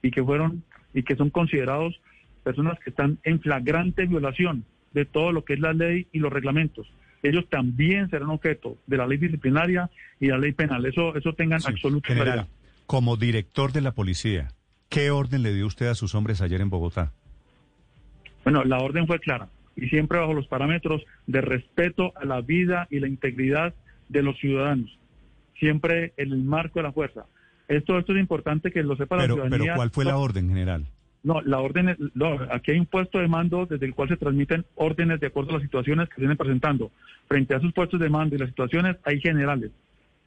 y 0.01 0.11
que 0.11 0.21
fueron 0.21 0.61
y 0.93 1.03
que 1.03 1.15
son 1.15 1.29
considerados 1.29 2.01
personas 2.43 2.77
que 2.79 2.89
están 2.89 3.17
en 3.23 3.39
flagrante 3.39 4.05
violación 4.07 4.65
de 4.93 5.05
todo 5.05 5.31
lo 5.31 5.43
que 5.45 5.53
es 5.53 5.59
la 5.59 5.73
ley 5.73 6.07
y 6.11 6.19
los 6.19 6.31
reglamentos. 6.31 6.91
Ellos 7.23 7.45
también 7.49 8.09
serán 8.09 8.29
objeto 8.29 8.77
de 8.87 8.97
la 8.97 9.05
ley 9.07 9.17
disciplinaria 9.17 9.89
y 10.19 10.27
la 10.27 10.37
ley 10.37 10.53
penal. 10.53 10.85
Eso, 10.85 11.15
eso 11.15 11.33
tengan 11.33 11.61
Sí, 11.61 11.71
absoluta 11.71 12.07
General, 12.07 12.33
claridad. 12.33 12.47
como 12.87 13.15
director 13.17 13.71
de 13.71 13.81
la 13.81 13.91
policía, 13.93 14.49
¿qué 14.89 15.11
orden 15.11 15.43
le 15.43 15.53
dio 15.53 15.67
usted 15.67 15.87
a 15.87 15.95
sus 15.95 16.15
hombres 16.15 16.41
ayer 16.41 16.61
en 16.61 16.69
Bogotá? 16.69 17.11
Bueno, 18.43 18.63
la 18.63 18.79
orden 18.79 19.05
fue 19.07 19.19
clara. 19.19 19.49
y 19.75 19.87
siempre 19.87 20.19
bajo 20.19 20.33
los 20.33 20.47
parámetros 20.47 21.01
de 21.27 21.41
respeto 21.41 22.11
a 22.17 22.25
la 22.25 22.41
vida 22.41 22.87
y 22.89 22.99
la 22.99 23.07
integridad 23.07 23.73
de 24.09 24.21
los 24.23 24.37
ciudadanos, 24.39 24.97
siempre 25.59 26.13
en 26.17 26.31
el 26.33 26.43
marco 26.43 26.79
de 26.79 26.83
la 26.83 26.91
fuerza. 26.91 27.25
Esto, 27.69 27.97
esto 27.97 28.11
es 28.13 28.19
importante 28.19 28.71
que 28.71 28.83
lo 28.83 28.95
sepa 28.97 29.15
pero, 29.15 29.27
la 29.27 29.33
ciudadanía. 29.35 29.59
Pero 29.59 29.75
¿cuál 29.75 29.89
fue 29.91 30.03
la 30.05 30.17
orden, 30.17 30.49
general? 30.49 30.87
No, 31.23 31.41
la 31.41 31.59
orden, 31.59 31.95
no, 32.15 32.39
aquí 32.49 32.71
hay 32.71 32.79
un 32.79 32.87
puesto 32.87 33.19
de 33.19 33.27
mando 33.27 33.67
desde 33.67 33.85
el 33.85 33.93
cual 33.93 34.09
se 34.09 34.17
transmiten 34.17 34.65
órdenes 34.75 35.19
de 35.19 35.27
acuerdo 35.27 35.51
a 35.51 35.53
las 35.53 35.61
situaciones 35.61 36.09
que 36.09 36.15
se 36.15 36.21
vienen 36.21 36.37
presentando. 36.37 36.91
Frente 37.27 37.53
a 37.53 37.57
esos 37.57 37.73
puestos 37.73 37.99
de 37.99 38.09
mando 38.09 38.35
y 38.35 38.39
las 38.39 38.49
situaciones 38.49 38.97
hay 39.03 39.21
generales 39.21 39.71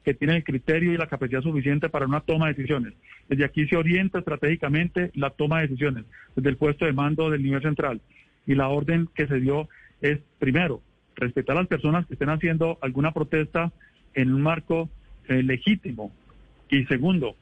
que 0.05 0.13
tienen 0.13 0.37
el 0.37 0.43
criterio 0.43 0.93
y 0.93 0.97
la 0.97 1.07
capacidad 1.07 1.41
suficiente 1.41 1.89
para 1.89 2.05
una 2.05 2.21
toma 2.21 2.47
de 2.47 2.53
decisiones. 2.53 2.93
Desde 3.27 3.43
aquí 3.43 3.67
se 3.67 3.75
orienta 3.75 4.19
estratégicamente 4.19 5.11
la 5.15 5.31
toma 5.31 5.57
de 5.57 5.67
decisiones, 5.67 6.05
desde 6.35 6.49
el 6.49 6.57
puesto 6.57 6.85
de 6.85 6.93
mando 6.93 7.29
del 7.29 7.43
nivel 7.43 7.61
central. 7.61 7.99
Y 8.45 8.53
la 8.53 8.69
orden 8.69 9.09
que 9.15 9.27
se 9.27 9.39
dio 9.39 9.67
es, 10.01 10.19
primero, 10.37 10.81
respetar 11.15 11.57
a 11.57 11.61
las 11.61 11.67
personas 11.67 12.05
que 12.05 12.13
estén 12.13 12.29
haciendo 12.29 12.77
alguna 12.81 13.11
protesta 13.11 13.71
en 14.13 14.33
un 14.33 14.43
marco 14.43 14.89
eh, 15.27 15.41
legítimo. 15.41 16.13
Y 16.69 16.85
segundo, 16.85 17.35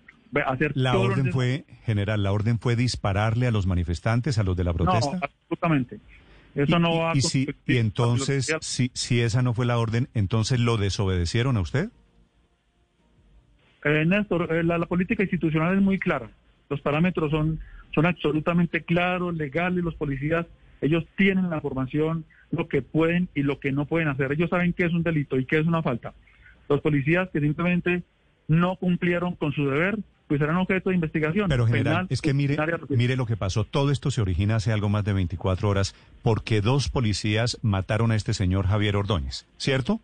hacer 0.45 0.71
la 0.75 0.97
orden 0.97 1.31
fue 1.31 1.65
general 1.85 2.23
la 2.23 2.31
orden 2.31 2.59
fue 2.59 2.75
dispararle 2.75 3.47
a 3.47 3.51
los 3.51 3.67
manifestantes 3.67 4.37
a 4.37 4.43
los 4.43 4.55
de 4.57 4.63
la 4.63 4.73
protesta. 4.73 5.11
no 5.11 5.19
absolutamente. 5.21 5.99
Eso 6.55 6.77
y, 6.77 6.79
no 6.79 6.99
va 6.99 7.11
y, 7.15 7.21
si, 7.21 7.47
y 7.65 7.77
entonces 7.77 8.55
si 8.61 8.91
si 8.93 9.21
esa 9.21 9.41
no 9.41 9.53
fue 9.53 9.65
la 9.65 9.77
orden 9.77 10.09
entonces 10.13 10.59
lo 10.59 10.77
desobedecieron 10.77 11.57
a 11.57 11.61
usted 11.61 11.89
eh, 13.85 14.05
Néstor 14.05 14.53
eh, 14.53 14.63
la, 14.63 14.77
la, 14.77 14.85
política 14.85 15.23
institucional 15.23 15.75
es 15.75 15.81
muy 15.81 15.99
clara. 15.99 16.29
Los 16.69 16.81
parámetros 16.81 17.31
son 17.31 17.59
son 17.93 18.05
absolutamente 18.05 18.83
claros 18.83 19.35
legales 19.35 19.83
los 19.83 19.95
policías 19.95 20.45
ellos 20.83 21.05
tienen 21.15 21.49
la 21.49 21.61
formación 21.61 22.25
lo 22.51 22.67
que 22.67 22.81
pueden 22.81 23.29
y 23.33 23.41
lo 23.41 23.59
que 23.59 23.71
no 23.71 23.85
pueden 23.85 24.09
hacer. 24.09 24.31
Ellos 24.31 24.49
saben 24.49 24.73
qué 24.73 24.85
es 24.85 24.93
un 24.93 25.01
delito 25.01 25.39
y 25.39 25.45
qué 25.45 25.57
es 25.57 25.65
una 25.65 25.81
falta. 25.81 26.13
Los 26.69 26.81
policías 26.81 27.29
que 27.29 27.39
simplemente 27.39 28.03
no 28.47 28.75
cumplieron 28.75 29.35
con 29.35 29.53
su 29.53 29.67
deber 29.67 29.97
pues 30.27 30.39
serán 30.39 30.57
objeto 30.57 30.89
de 30.89 30.95
investigación. 30.95 31.49
Pero 31.49 31.67
general, 31.67 32.07
es 32.09 32.21
que 32.21 32.33
mire, 32.33 32.57
mire 32.89 33.15
lo 33.15 33.25
que 33.25 33.37
pasó. 33.37 33.65
Todo 33.65 33.91
esto 33.91 34.11
se 34.11 34.21
origina 34.21 34.55
hace 34.55 34.71
algo 34.71 34.89
más 34.89 35.03
de 35.03 35.13
24 35.13 35.69
horas 35.69 35.95
porque 36.21 36.61
dos 36.61 36.89
policías 36.89 37.59
mataron 37.61 38.11
a 38.11 38.15
este 38.15 38.33
señor 38.33 38.67
Javier 38.67 38.95
Ordóñez, 38.95 39.45
¿cierto? 39.57 39.99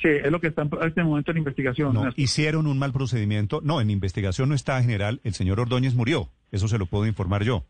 Sí, 0.00 0.08
es 0.08 0.30
lo 0.30 0.40
que 0.40 0.46
está 0.46 0.62
en 0.62 0.70
este 0.82 1.02
momento 1.02 1.30
en 1.30 1.38
investigación. 1.38 1.92
No, 1.92 2.08
hicieron 2.16 2.66
un 2.66 2.78
mal 2.78 2.92
procedimiento. 2.92 3.60
No, 3.62 3.82
en 3.82 3.90
investigación 3.90 4.48
no 4.48 4.54
está 4.54 4.80
general. 4.80 5.20
El 5.24 5.34
señor 5.34 5.60
Ordóñez 5.60 5.94
murió. 5.94 6.30
Eso 6.52 6.68
se 6.68 6.78
lo 6.78 6.86
puedo 6.86 7.06
informar 7.06 7.44
yo. 7.44 7.64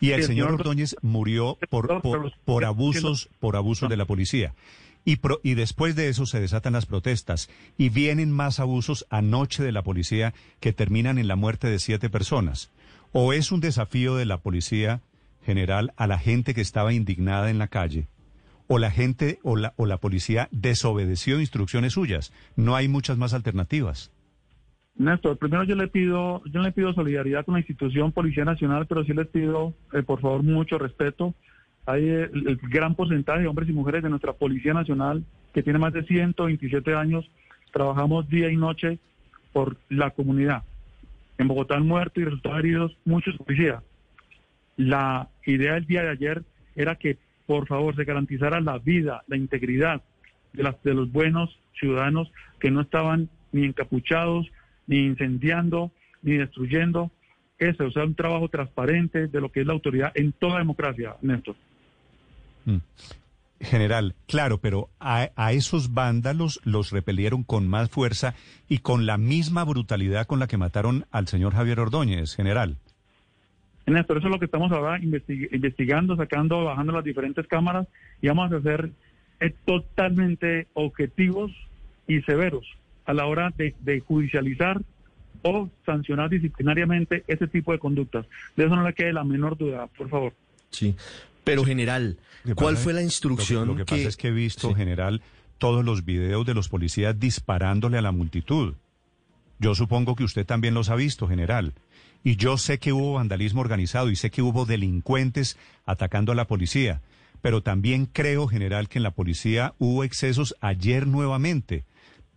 Y 0.00 0.10
el, 0.10 0.22
señor 0.22 0.52
Ordóñez 0.52 0.96
murió 1.02 1.58
por, 1.70 2.00
por, 2.02 2.32
por 2.44 2.64
abusos, 2.64 3.28
por 3.40 3.56
abusos 3.56 3.88
de 3.88 3.96
la 3.96 4.04
policía. 4.04 4.52
Y, 5.04 5.16
pro, 5.16 5.40
y, 5.42 5.54
después 5.54 5.96
de 5.96 6.08
eso 6.08 6.24
se 6.24 6.40
desatan 6.40 6.72
las 6.72 6.86
protestas 6.86 7.50
y 7.76 7.90
vienen 7.90 8.32
más 8.32 8.58
abusos 8.58 9.06
anoche 9.10 9.62
de 9.62 9.72
la 9.72 9.82
policía 9.82 10.32
que 10.60 10.72
terminan 10.72 11.18
en 11.18 11.28
la 11.28 11.36
muerte 11.36 11.68
de 11.68 11.78
siete 11.78 12.08
personas. 12.08 12.72
¿O 13.12 13.32
es 13.32 13.52
un 13.52 13.60
desafío 13.60 14.16
de 14.16 14.24
la 14.24 14.38
policía 14.38 15.02
general 15.44 15.92
a 15.96 16.06
la 16.06 16.18
gente 16.18 16.54
que 16.54 16.62
estaba 16.62 16.94
indignada 16.94 17.50
en 17.50 17.58
la 17.58 17.68
calle? 17.68 18.08
¿O 18.66 18.78
la 18.78 18.90
gente 18.90 19.40
o 19.42 19.56
la, 19.56 19.74
o 19.76 19.84
la 19.84 19.98
policía 19.98 20.48
desobedeció 20.50 21.38
instrucciones 21.38 21.92
suyas? 21.92 22.32
No 22.56 22.74
hay 22.74 22.88
muchas 22.88 23.18
más 23.18 23.34
alternativas. 23.34 24.10
Néstor, 24.96 25.36
primero 25.38 25.64
yo 25.64 25.74
le 25.74 25.88
pido, 25.88 26.42
yo 26.46 26.60
le 26.60 26.72
pido 26.72 26.94
solidaridad 26.94 27.44
con 27.44 27.54
la 27.54 27.60
institución 27.60 28.12
Policía 28.12 28.44
Nacional, 28.44 28.86
pero 28.86 29.04
sí 29.04 29.12
les 29.12 29.26
pido, 29.26 29.74
eh, 29.92 30.02
por 30.02 30.20
favor, 30.20 30.42
mucho 30.42 30.78
respeto 30.78 31.34
hay 31.86 32.08
el, 32.08 32.48
el, 32.48 32.56
gran 32.56 32.94
porcentaje 32.94 33.42
de 33.42 33.46
hombres 33.46 33.68
y 33.68 33.72
mujeres 33.72 34.02
de 34.02 34.10
nuestra 34.10 34.32
Policía 34.32 34.72
Nacional 34.72 35.24
que 35.52 35.62
tiene 35.62 35.78
más 35.78 35.92
de 35.92 36.04
127 36.04 36.94
años. 36.94 37.28
Trabajamos 37.72 38.28
día 38.28 38.50
y 38.50 38.56
noche 38.56 38.98
por 39.52 39.76
la 39.88 40.10
comunidad. 40.10 40.64
En 41.38 41.48
Bogotá 41.48 41.76
han 41.76 41.86
muerto 41.86 42.20
y 42.20 42.24
resultados 42.24 42.58
heridos 42.58 42.96
muchos 43.04 43.36
policías. 43.36 43.82
La 44.76 45.28
idea 45.46 45.74
del 45.74 45.86
día 45.86 46.02
de 46.02 46.10
ayer 46.10 46.42
era 46.74 46.96
que, 46.96 47.18
por 47.46 47.66
favor, 47.66 47.94
se 47.96 48.04
garantizara 48.04 48.60
la 48.60 48.78
vida, 48.78 49.22
la 49.26 49.36
integridad 49.36 50.02
de, 50.52 50.62
las, 50.62 50.82
de 50.82 50.94
los 50.94 51.10
buenos 51.10 51.56
ciudadanos 51.78 52.30
que 52.58 52.70
no 52.70 52.80
estaban 52.80 53.28
ni 53.52 53.64
encapuchados, 53.64 54.50
ni 54.86 54.98
incendiando, 54.98 55.92
ni 56.22 56.36
destruyendo. 56.36 57.10
Eso, 57.58 57.86
o 57.86 57.90
sea, 57.90 58.04
un 58.04 58.14
trabajo 58.14 58.48
transparente 58.48 59.28
de 59.28 59.40
lo 59.40 59.52
que 59.52 59.60
es 59.60 59.66
la 59.66 59.72
autoridad 59.72 60.12
en 60.14 60.32
toda 60.32 60.58
democracia, 60.58 61.16
Néstor. 61.22 61.54
Mm. 62.64 62.76
General, 63.60 64.14
claro, 64.26 64.58
pero 64.58 64.90
a, 65.00 65.30
a, 65.36 65.52
esos 65.52 65.94
vándalos 65.94 66.60
los 66.64 66.90
repelieron 66.90 67.44
con 67.44 67.66
más 67.66 67.88
fuerza 67.88 68.34
y 68.68 68.78
con 68.78 69.06
la 69.06 69.16
misma 69.16 69.64
brutalidad 69.64 70.26
con 70.26 70.38
la 70.38 70.48
que 70.48 70.58
mataron 70.58 71.06
al 71.10 71.28
señor 71.28 71.54
Javier 71.54 71.80
Ordóñez, 71.80 72.34
general. 72.34 72.76
Néstor, 73.86 74.18
eso 74.18 74.28
es 74.28 74.32
lo 74.32 74.38
que 74.38 74.46
estamos 74.46 74.72
ahora 74.72 74.98
investig 74.98 75.48
investigando, 75.52 76.16
sacando, 76.16 76.64
bajando 76.64 76.92
las 76.92 77.04
diferentes 77.04 77.46
cámaras 77.46 77.86
y 78.22 78.28
vamos 78.28 78.52
a 78.52 78.60
ser 78.60 78.90
eh, 79.40 79.54
totalmente 79.64 80.66
objetivos 80.74 81.52
y 82.06 82.20
severos 82.22 82.66
a 83.04 83.12
la 83.12 83.26
hora 83.26 83.52
de, 83.56 83.74
de 83.80 84.00
judicializar 84.00 84.80
o 85.42 85.68
sancionar 85.84 86.30
disciplinariamente 86.30 87.24
ese 87.26 87.46
tipo 87.46 87.72
de 87.72 87.78
conductas. 87.78 88.26
De 88.56 88.64
eso 88.64 88.74
no 88.74 88.86
le 88.86 88.94
quede 88.94 89.12
la 89.12 89.24
menor 89.24 89.58
duda, 89.58 89.86
por 89.88 90.08
favor. 90.08 90.32
Sí, 90.70 90.96
pero 91.44 91.64
general, 91.64 92.18
¿cuál 92.54 92.76
fue 92.76 92.92
la 92.92 93.02
instrucción? 93.02 93.68
Lo 93.68 93.74
que, 93.74 93.80
lo 93.80 93.84
que 93.84 93.96
pasa 93.96 94.08
es 94.08 94.16
que 94.16 94.28
he 94.28 94.32
visto, 94.32 94.68
sí. 94.68 94.74
general, 94.74 95.22
todos 95.58 95.84
los 95.84 96.04
videos 96.04 96.44
de 96.46 96.54
los 96.54 96.68
policías 96.68 97.18
disparándole 97.18 97.98
a 97.98 98.02
la 98.02 98.12
multitud. 98.12 98.74
Yo 99.58 99.74
supongo 99.74 100.16
que 100.16 100.24
usted 100.24 100.44
también 100.44 100.74
los 100.74 100.90
ha 100.90 100.96
visto, 100.96 101.28
general. 101.28 101.74
Y 102.22 102.36
yo 102.36 102.56
sé 102.56 102.78
que 102.78 102.92
hubo 102.92 103.14
vandalismo 103.14 103.60
organizado 103.60 104.10
y 104.10 104.16
sé 104.16 104.30
que 104.30 104.42
hubo 104.42 104.64
delincuentes 104.64 105.58
atacando 105.84 106.32
a 106.32 106.34
la 106.34 106.46
policía. 106.46 107.02
Pero 107.42 107.62
también 107.62 108.06
creo, 108.06 108.48
general, 108.48 108.88
que 108.88 108.98
en 108.98 109.02
la 109.02 109.10
policía 109.10 109.74
hubo 109.78 110.02
excesos 110.02 110.56
ayer 110.60 111.06
nuevamente, 111.06 111.84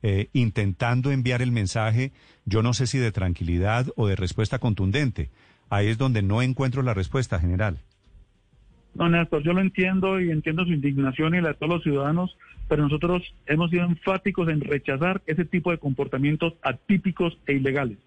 eh, 0.03 0.27
intentando 0.33 1.11
enviar 1.11 1.41
el 1.41 1.51
mensaje, 1.51 2.11
yo 2.45 2.61
no 2.61 2.73
sé 2.73 2.85
si 2.85 2.97
de 2.97 3.13
tranquilidad 3.13 3.87
o 3.95 4.07
de 4.07 4.17
respuesta 4.17 4.59
contundente. 4.59 5.29
Ahí 5.69 5.87
es 5.87 5.97
donde 5.97 6.21
no 6.21 6.41
encuentro 6.41 6.81
la 6.81 6.93
respuesta, 6.93 7.39
general. 7.39 7.79
No, 8.97 9.07
Néstor, 9.09 9.43
yo 9.43 9.53
lo 9.53 9.61
entiendo 9.61 10.19
y 10.19 10.31
entiendo 10.31 10.65
su 10.65 10.73
indignación 10.73 11.35
y 11.35 11.41
la 11.41 11.49
de 11.49 11.53
todos 11.53 11.69
los 11.69 11.83
ciudadanos, 11.83 12.35
pero 12.67 12.81
nosotros 12.81 13.31
hemos 13.45 13.69
sido 13.69 13.83
enfáticos 13.83 14.49
en 14.49 14.59
rechazar 14.59 15.21
ese 15.27 15.45
tipo 15.45 15.69
de 15.69 15.77
comportamientos 15.77 16.55
atípicos 16.63 17.37
e 17.45 17.53
ilegales. 17.53 17.99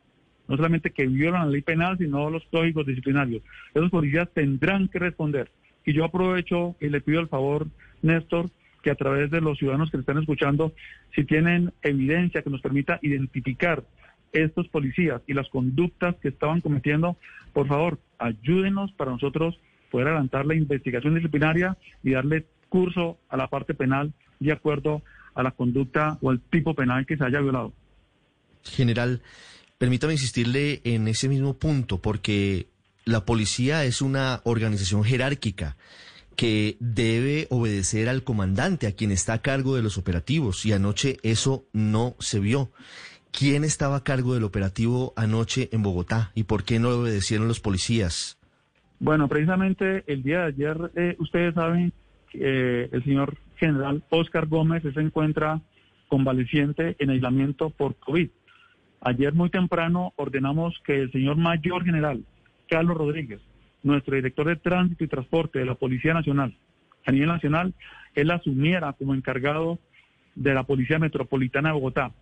No 0.49 0.57
solamente 0.57 0.91
que 0.91 1.07
violan 1.07 1.47
la 1.47 1.53
ley 1.53 1.63
penal, 1.63 1.97
sino 1.97 2.29
los 2.29 2.43
códigos 2.51 2.87
disciplinarios. 2.87 3.41
Esos 3.73 3.89
policías 3.89 4.29
tendrán 4.35 4.89
que 4.89 4.99
responder. 4.99 5.53
Y 5.87 5.93
yo 5.93 6.05
aprovecho 6.05 6.75
y 6.81 6.89
le 6.89 7.01
pido 7.01 7.21
el 7.21 7.29
favor, 7.29 7.69
Néstor, 8.03 8.51
que 8.83 8.91
a 8.91 8.97
través 8.97 9.31
de 9.31 9.41
los 9.41 9.59
ciudadanos 9.59 9.93
que 9.93 9.99
están 9.99 10.19
escuchando, 10.19 10.73
si 11.15 11.23
tienen 11.23 11.73
evidencia 11.83 12.43
que 12.43 12.51
nos 12.51 12.63
permita 12.63 12.99
identificar 13.03 13.85
estos 14.33 14.67
policías 14.67 15.23
y 15.29 15.35
las 15.35 15.49
conductas 15.51 16.17
que 16.17 16.29
estaban 16.29 16.61
cometiendo, 16.61 17.17
por 17.53 17.69
favor, 17.69 18.01
ayúdenos 18.19 18.91
para 18.93 19.13
nosotros 19.13 19.61
poder 19.91 20.09
adelantar 20.09 20.47
la 20.47 20.55
investigación 20.55 21.15
disciplinaria 21.15 21.77
y 22.03 22.13
darle 22.13 22.47
curso 22.69 23.19
a 23.29 23.37
la 23.37 23.49
parte 23.49 23.75
penal 23.75 24.13
de 24.39 24.53
acuerdo 24.53 25.03
a 25.35 25.43
la 25.43 25.51
conducta 25.51 26.19
o 26.23 26.31
el 26.31 26.41
tipo 26.41 26.75
penal 26.75 27.07
que 27.07 27.17
se 27.17 27.25
haya 27.25 27.41
violado. 27.41 27.73
General, 28.65 29.23
permítame 29.79 30.15
insistirle 30.15 30.81
en 30.85 31.09
ese 31.09 31.29
mismo 31.29 31.59
punto, 31.59 32.01
porque 32.01 32.69
la 33.05 33.25
policía 33.25 33.85
es 33.85 34.03
una 34.03 34.41
organización 34.45 35.05
jerárquica 35.05 35.77
que 36.37 36.77
debe 36.81 37.47
obedecer 37.51 38.09
al 38.09 38.25
comandante, 38.25 38.87
a 38.87 38.93
quien 38.93 39.11
está 39.11 39.35
a 39.35 39.43
cargo 39.43 39.77
de 39.77 39.83
los 39.83 39.99
operativos, 39.99 40.65
y 40.65 40.73
anoche 40.73 41.19
eso 41.23 41.67
no 41.73 42.17
se 42.19 42.41
vio. 42.41 42.73
¿Quién 43.31 43.63
estaba 43.63 43.97
a 43.97 44.05
cargo 44.05 44.35
del 44.35 44.45
operativo 44.45 45.13
anoche 45.17 45.69
en 45.73 45.83
Bogotá 45.83 46.33
y 46.35 46.45
por 46.45 46.65
qué 46.65 46.79
no 46.79 46.89
obedecieron 46.91 47.47
los 47.47 47.61
policías? 47.61 48.40
Bueno, 49.01 49.29
precisamente 49.29 50.05
el 50.07 50.23
día 50.23 50.41
de 50.41 50.47
ayer, 50.49 50.91
eh, 50.95 51.17
ustedes 51.19 51.55
saben 51.55 51.91
que 52.31 52.39
eh, 52.83 52.89
el 52.93 53.03
señor 53.03 53.39
general 53.57 54.05
Oscar 54.11 54.47
Gómez 54.47 54.83
se 54.83 55.01
encuentra 55.01 55.63
convaleciente 56.09 56.97
en 56.99 57.09
aislamiento 57.09 57.71
por 57.71 57.97
COVID. 57.97 58.29
Ayer 59.01 59.33
muy 59.33 59.49
temprano 59.49 60.13
ordenamos 60.17 60.79
que 60.85 61.01
el 61.01 61.13
señor 61.13 61.39
mayor 61.39 61.83
general 61.83 62.23
Carlos 62.69 62.99
Rodríguez, 62.99 63.41
nuestro 63.83 64.17
director 64.17 64.47
de 64.47 64.57
tránsito 64.57 65.03
y 65.03 65.09
transporte 65.09 65.61
de 65.61 65.65
la 65.65 65.77
Policía 65.77 66.13
Nacional, 66.13 66.55
a 67.07 67.11
nivel 67.11 67.29
nacional, 67.29 67.73
él 68.15 68.31
asumiera 68.31 68.93
como 68.93 69.15
encargado 69.15 69.79
de 70.35 70.53
la 70.53 70.65
Policía 70.65 70.99
Metropolitana 70.99 71.71
de 71.71 71.75
Bogotá. 71.75 72.13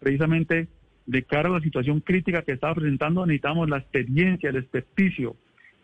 Precisamente 0.00 0.66
de 1.06 1.22
cara 1.22 1.48
a 1.48 1.52
la 1.52 1.60
situación 1.60 2.00
crítica 2.00 2.42
que 2.42 2.52
estaba 2.52 2.74
presentando, 2.74 3.24
necesitamos 3.24 3.70
la 3.70 3.78
experiencia, 3.78 4.50
el 4.50 4.56
experticio, 4.56 5.36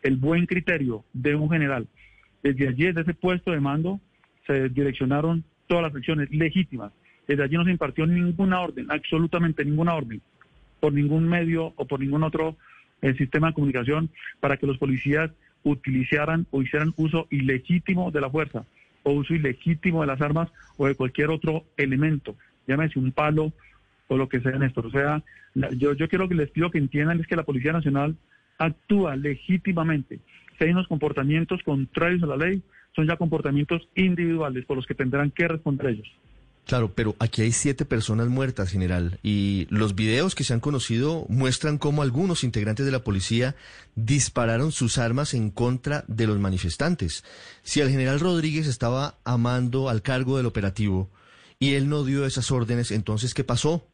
el 0.02 0.16
buen 0.16 0.46
criterio 0.46 1.04
de 1.12 1.34
un 1.34 1.50
general. 1.50 1.86
Desde 2.42 2.68
allí, 2.68 2.86
desde 2.86 3.02
ese 3.02 3.14
puesto 3.14 3.50
de 3.50 3.60
mando, 3.60 4.00
se 4.46 4.68
direccionaron 4.68 5.44
todas 5.66 5.84
las 5.84 5.94
acciones 5.94 6.30
legítimas. 6.30 6.92
Desde 7.26 7.44
allí 7.44 7.56
no 7.56 7.64
se 7.64 7.70
impartió 7.70 8.06
ninguna 8.06 8.60
orden, 8.60 8.86
absolutamente 8.90 9.64
ninguna 9.64 9.94
orden, 9.94 10.20
por 10.80 10.92
ningún 10.92 11.28
medio 11.28 11.72
o 11.76 11.84
por 11.86 12.00
ningún 12.00 12.24
otro 12.24 12.56
eh, 13.02 13.14
sistema 13.14 13.48
de 13.48 13.54
comunicación 13.54 14.10
para 14.40 14.56
que 14.56 14.66
los 14.66 14.78
policías 14.78 15.30
utilizaran 15.62 16.46
o 16.50 16.62
hicieran 16.62 16.92
uso 16.96 17.26
ilegítimo 17.30 18.10
de 18.10 18.20
la 18.20 18.30
fuerza 18.30 18.64
o 19.02 19.12
uso 19.12 19.34
ilegítimo 19.34 20.00
de 20.00 20.06
las 20.06 20.20
armas 20.20 20.50
o 20.76 20.86
de 20.86 20.94
cualquier 20.94 21.30
otro 21.30 21.64
elemento, 21.76 22.36
llámese 22.66 22.98
un 22.98 23.12
palo 23.12 23.52
o 24.08 24.16
lo 24.16 24.28
que 24.28 24.40
sea, 24.40 24.58
Néstor. 24.58 24.86
O 24.86 24.90
sea, 24.90 25.22
yo, 25.54 25.94
yo 25.94 26.08
quiero 26.08 26.28
que 26.28 26.34
les 26.34 26.50
pido 26.50 26.70
que 26.70 26.78
entiendan 26.78 27.20
es 27.20 27.26
que 27.26 27.36
la 27.36 27.44
Policía 27.44 27.72
Nacional 27.72 28.16
actúa 28.60 29.16
legítimamente. 29.16 30.20
Si 30.58 30.64
hay 30.64 30.70
unos 30.70 30.86
comportamientos 30.86 31.62
contrarios 31.64 32.22
a 32.22 32.26
la 32.26 32.36
ley, 32.36 32.62
son 32.94 33.08
ya 33.08 33.16
comportamientos 33.16 33.88
individuales 33.96 34.64
por 34.66 34.76
los 34.76 34.86
que 34.86 34.94
tendrán 34.94 35.30
que 35.30 35.48
responder 35.48 35.88
ellos. 35.88 36.08
Claro, 36.66 36.92
pero 36.94 37.16
aquí 37.18 37.42
hay 37.42 37.52
siete 37.52 37.84
personas 37.84 38.28
muertas, 38.28 38.70
general, 38.70 39.18
y 39.22 39.66
los 39.70 39.94
videos 39.94 40.34
que 40.34 40.44
se 40.44 40.52
han 40.52 40.60
conocido 40.60 41.26
muestran 41.28 41.78
cómo 41.78 42.02
algunos 42.02 42.44
integrantes 42.44 42.86
de 42.86 42.92
la 42.92 43.02
policía 43.02 43.56
dispararon 43.96 44.70
sus 44.70 44.98
armas 44.98 45.34
en 45.34 45.50
contra 45.50 46.04
de 46.06 46.26
los 46.26 46.38
manifestantes. 46.38 47.24
Si 47.62 47.80
el 47.80 47.90
general 47.90 48.20
Rodríguez 48.20 48.68
estaba 48.68 49.16
amando 49.24 49.88
al 49.88 50.02
cargo 50.02 50.36
del 50.36 50.46
operativo 50.46 51.10
y 51.58 51.74
él 51.74 51.88
no 51.88 52.04
dio 52.04 52.24
esas 52.24 52.52
órdenes, 52.52 52.92
entonces, 52.92 53.34
¿qué 53.34 53.42
pasó? 53.42 53.89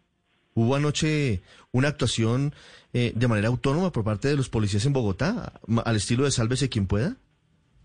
¿Hubo 0.56 0.74
anoche 0.74 1.42
una 1.70 1.88
actuación 1.88 2.54
eh, 2.94 3.12
de 3.14 3.28
manera 3.28 3.48
autónoma 3.48 3.92
por 3.92 4.04
parte 4.04 4.28
de 4.28 4.36
los 4.36 4.48
policías 4.48 4.86
en 4.86 4.94
Bogotá, 4.94 5.52
al 5.84 5.96
estilo 5.96 6.24
de 6.24 6.30
sálvese 6.30 6.70
quien 6.70 6.86
pueda? 6.86 7.16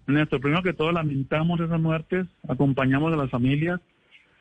Néstor, 0.08 0.40
primero 0.40 0.64
que 0.64 0.72
todo 0.72 0.94
lamentamos 0.94 1.60
esas 1.60 1.82
muertes, 1.82 2.28
acompañamos 2.48 3.12
a 3.12 3.18
las 3.18 3.30
familias, 3.30 3.82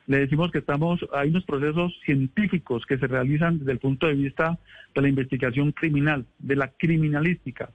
le 0.07 0.19
decimos 0.19 0.53
que 0.53 0.59
estamos, 0.59 1.01
hay 1.13 1.31
unos 1.31 1.45
procesos 1.45 1.93
científicos 2.05 2.87
que 2.87 2.99
se 2.99 3.09
realizan 3.09 3.59
desde 3.59 3.73
el 3.73 3.81
punto 3.81 4.07
de 4.07 4.15
vista 4.15 4.61
de 4.95 5.03
la 5.03 5.09
investigación 5.09 5.73
criminal, 5.73 6.25
de 6.39 6.55
la 6.55 6.69
criminalística. 6.69 7.71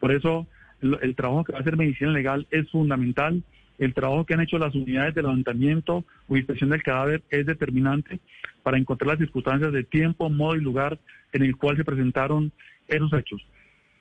Por 0.00 0.10
eso 0.10 0.48
el, 0.82 0.98
el 1.02 1.14
trabajo 1.14 1.44
que 1.44 1.52
va 1.52 1.58
a 1.58 1.62
hacer 1.62 1.76
medicina 1.76 2.10
legal 2.10 2.48
es 2.50 2.68
fundamental. 2.70 3.44
El 3.80 3.94
trabajo 3.94 4.26
que 4.26 4.34
han 4.34 4.42
hecho 4.42 4.58
las 4.58 4.74
unidades 4.74 5.14
de 5.14 5.22
levantamiento 5.22 6.04
o 6.28 6.36
inspección 6.36 6.68
del 6.68 6.82
cadáver 6.82 7.22
es 7.30 7.46
determinante 7.46 8.20
para 8.62 8.76
encontrar 8.76 9.08
las 9.08 9.18
circunstancias 9.18 9.72
de 9.72 9.84
tiempo, 9.84 10.28
modo 10.28 10.54
y 10.54 10.60
lugar 10.60 10.98
en 11.32 11.42
el 11.42 11.56
cual 11.56 11.78
se 11.78 11.84
presentaron 11.84 12.52
esos 12.86 13.10
hechos. 13.14 13.40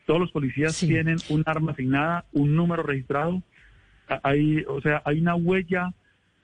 Todos 0.06 0.20
los 0.20 0.32
policías 0.34 0.76
Sí. 0.76 0.88
tienen 0.88 1.16
un 1.30 1.44
arma 1.46 1.72
asignada, 1.72 2.26
un 2.34 2.58
número 2.58 2.84
registrado. 2.84 3.42
Hay, 4.22 4.66
o 4.68 4.82
sea, 4.82 5.02
hay 5.06 5.22
una 5.22 5.36
huella 5.36 5.94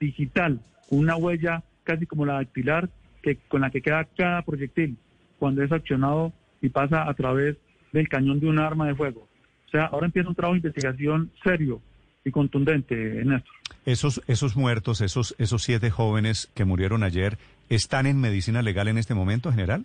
digital, 0.00 0.58
una 0.88 1.16
huella 1.16 1.62
casi 1.84 2.06
como 2.06 2.24
la 2.24 2.34
dactilar 2.34 2.88
que 3.22 3.36
con 3.48 3.60
la 3.60 3.68
que 3.70 3.82
queda 3.82 4.06
cada 4.16 4.40
proyectil 4.42 4.96
cuando 5.38 5.62
es 5.62 5.70
accionado 5.70 6.32
y 6.62 6.70
pasa 6.70 7.06
a 7.06 7.12
través 7.12 7.58
del 7.92 8.08
cañón 8.08 8.40
de 8.40 8.46
un 8.46 8.58
arma 8.58 8.86
de 8.86 8.94
fuego. 8.94 9.28
O 9.66 9.70
sea, 9.70 9.84
ahora 9.86 10.06
empieza 10.06 10.30
un 10.30 10.34
trabajo 10.34 10.54
de 10.54 10.60
investigación 10.60 11.30
serio 11.44 11.82
y 12.26 12.30
contundente, 12.32 12.94
Néstor. 13.24 13.54
Esos, 13.86 14.20
esos 14.26 14.56
muertos, 14.56 15.00
esos, 15.00 15.34
esos 15.38 15.62
siete 15.62 15.90
jóvenes 15.90 16.50
que 16.54 16.64
murieron 16.64 17.04
ayer, 17.04 17.38
¿están 17.68 18.06
en 18.06 18.20
medicina 18.20 18.62
legal 18.62 18.88
en 18.88 18.98
este 18.98 19.14
momento, 19.14 19.52
general? 19.52 19.84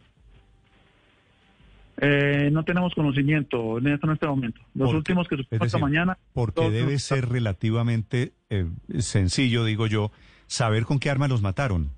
Eh, 2.03 2.49
no 2.51 2.63
tenemos 2.63 2.95
conocimiento 2.95 3.77
en 3.77 3.87
esto 3.87 4.07
en 4.07 4.13
este 4.13 4.25
momento. 4.25 4.59
Los 4.73 4.87
Porque- 4.87 4.97
últimos 4.97 5.27
que 5.27 5.37
supimos 5.37 5.65
esta 5.67 5.77
mañana. 5.77 6.17
Porque 6.33 6.55
todos 6.55 6.73
debe 6.73 6.97
ser 6.97 7.29
relativamente 7.29 8.31
eh, 8.49 8.65
sencillo, 8.97 9.63
digo 9.65 9.85
yo, 9.85 10.11
saber 10.47 10.85
con 10.85 10.99
qué 10.99 11.11
arma 11.11 11.27
los 11.27 11.43
mataron. 11.43 11.91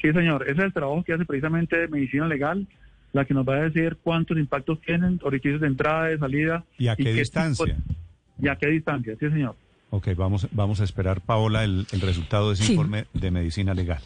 Sí, 0.00 0.12
señor. 0.12 0.44
Ese 0.44 0.52
es 0.52 0.58
el 0.66 0.72
trabajo 0.72 1.02
que 1.02 1.14
hace 1.14 1.24
precisamente 1.24 1.88
Medicina 1.88 2.28
Legal, 2.28 2.68
la 3.12 3.24
que 3.24 3.34
nos 3.34 3.48
va 3.48 3.56
a 3.56 3.62
decir 3.62 3.96
cuántos 4.04 4.38
impactos 4.38 4.80
tienen, 4.82 5.18
orificios 5.24 5.60
de 5.60 5.66
entrada, 5.66 6.04
de 6.04 6.18
salida. 6.18 6.64
¿Y 6.78 6.86
a 6.86 6.94
qué 6.94 7.12
distancia? 7.12 7.76
Y 8.40 8.48
a 8.48 8.56
qué 8.56 8.68
distancia, 8.68 9.14
sí, 9.18 9.28
señor. 9.28 9.56
Ok, 9.90 10.08
vamos, 10.16 10.48
vamos 10.52 10.80
a 10.80 10.84
esperar, 10.84 11.20
Paola, 11.20 11.64
el, 11.64 11.86
el 11.92 12.00
resultado 12.00 12.48
de 12.48 12.54
ese 12.54 12.64
Sí. 12.64 12.72
informe 12.72 13.06
de 13.14 13.30
medicina 13.30 13.72
legal. 13.74 14.00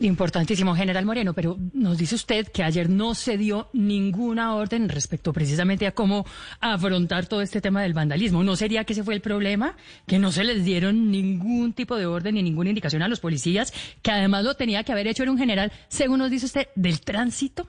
Importantísimo, 0.00 0.74
general 0.74 1.04
Moreno, 1.06 1.32
pero 1.32 1.56
nos 1.74 1.96
dice 1.96 2.16
usted 2.16 2.48
que 2.48 2.64
ayer 2.64 2.90
no 2.90 3.14
se 3.14 3.38
dio 3.38 3.68
ninguna 3.72 4.54
orden 4.56 4.88
respecto 4.88 5.32
precisamente 5.32 5.86
a 5.86 5.92
cómo 5.92 6.26
afrontar 6.60 7.26
todo 7.26 7.40
este 7.40 7.60
tema 7.60 7.82
del 7.82 7.92
vandalismo. 7.94 8.42
¿No 8.42 8.56
sería 8.56 8.82
que 8.82 8.94
ese 8.94 9.04
fue 9.04 9.14
el 9.14 9.20
problema? 9.20 9.76
Que 10.06 10.18
no 10.18 10.32
se 10.32 10.42
les 10.42 10.64
dieron 10.64 11.12
ningún 11.12 11.72
tipo 11.72 11.96
de 11.96 12.06
orden 12.06 12.34
ni 12.34 12.42
ninguna 12.42 12.70
indicación 12.70 13.02
a 13.02 13.08
los 13.08 13.20
policías, 13.20 13.72
que 14.02 14.10
además 14.10 14.42
lo 14.42 14.54
tenía 14.54 14.82
que 14.82 14.90
haber 14.90 15.06
hecho 15.06 15.22
era 15.22 15.30
un 15.30 15.38
general, 15.38 15.70
según 15.86 16.18
nos 16.18 16.32
dice 16.32 16.46
usted, 16.46 16.66
del 16.74 17.00
tránsito. 17.00 17.68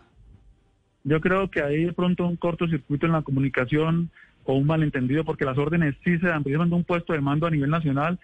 Yo 1.03 1.21
creo 1.21 1.51
que 1.51 1.61
hay 1.61 1.85
de 1.85 1.93
pronto 1.93 2.25
un 2.25 2.37
cortocircuito 2.37 3.05
en 3.05 3.11
la 3.11 3.21
comunicación 3.21 4.09
o 4.45 4.53
un 4.55 4.65
malentendido, 4.65 5.23
porque 5.23 5.45
las 5.45 5.57
órdenes 5.57 5.95
sí 6.03 6.17
se 6.19 6.27
dan, 6.27 6.43
precisamente 6.43 6.75
un 6.75 6.83
puesto 6.83 7.13
de 7.13 7.21
mando 7.21 7.47
a 7.47 7.51
nivel 7.51 7.69
nacional 7.69 8.19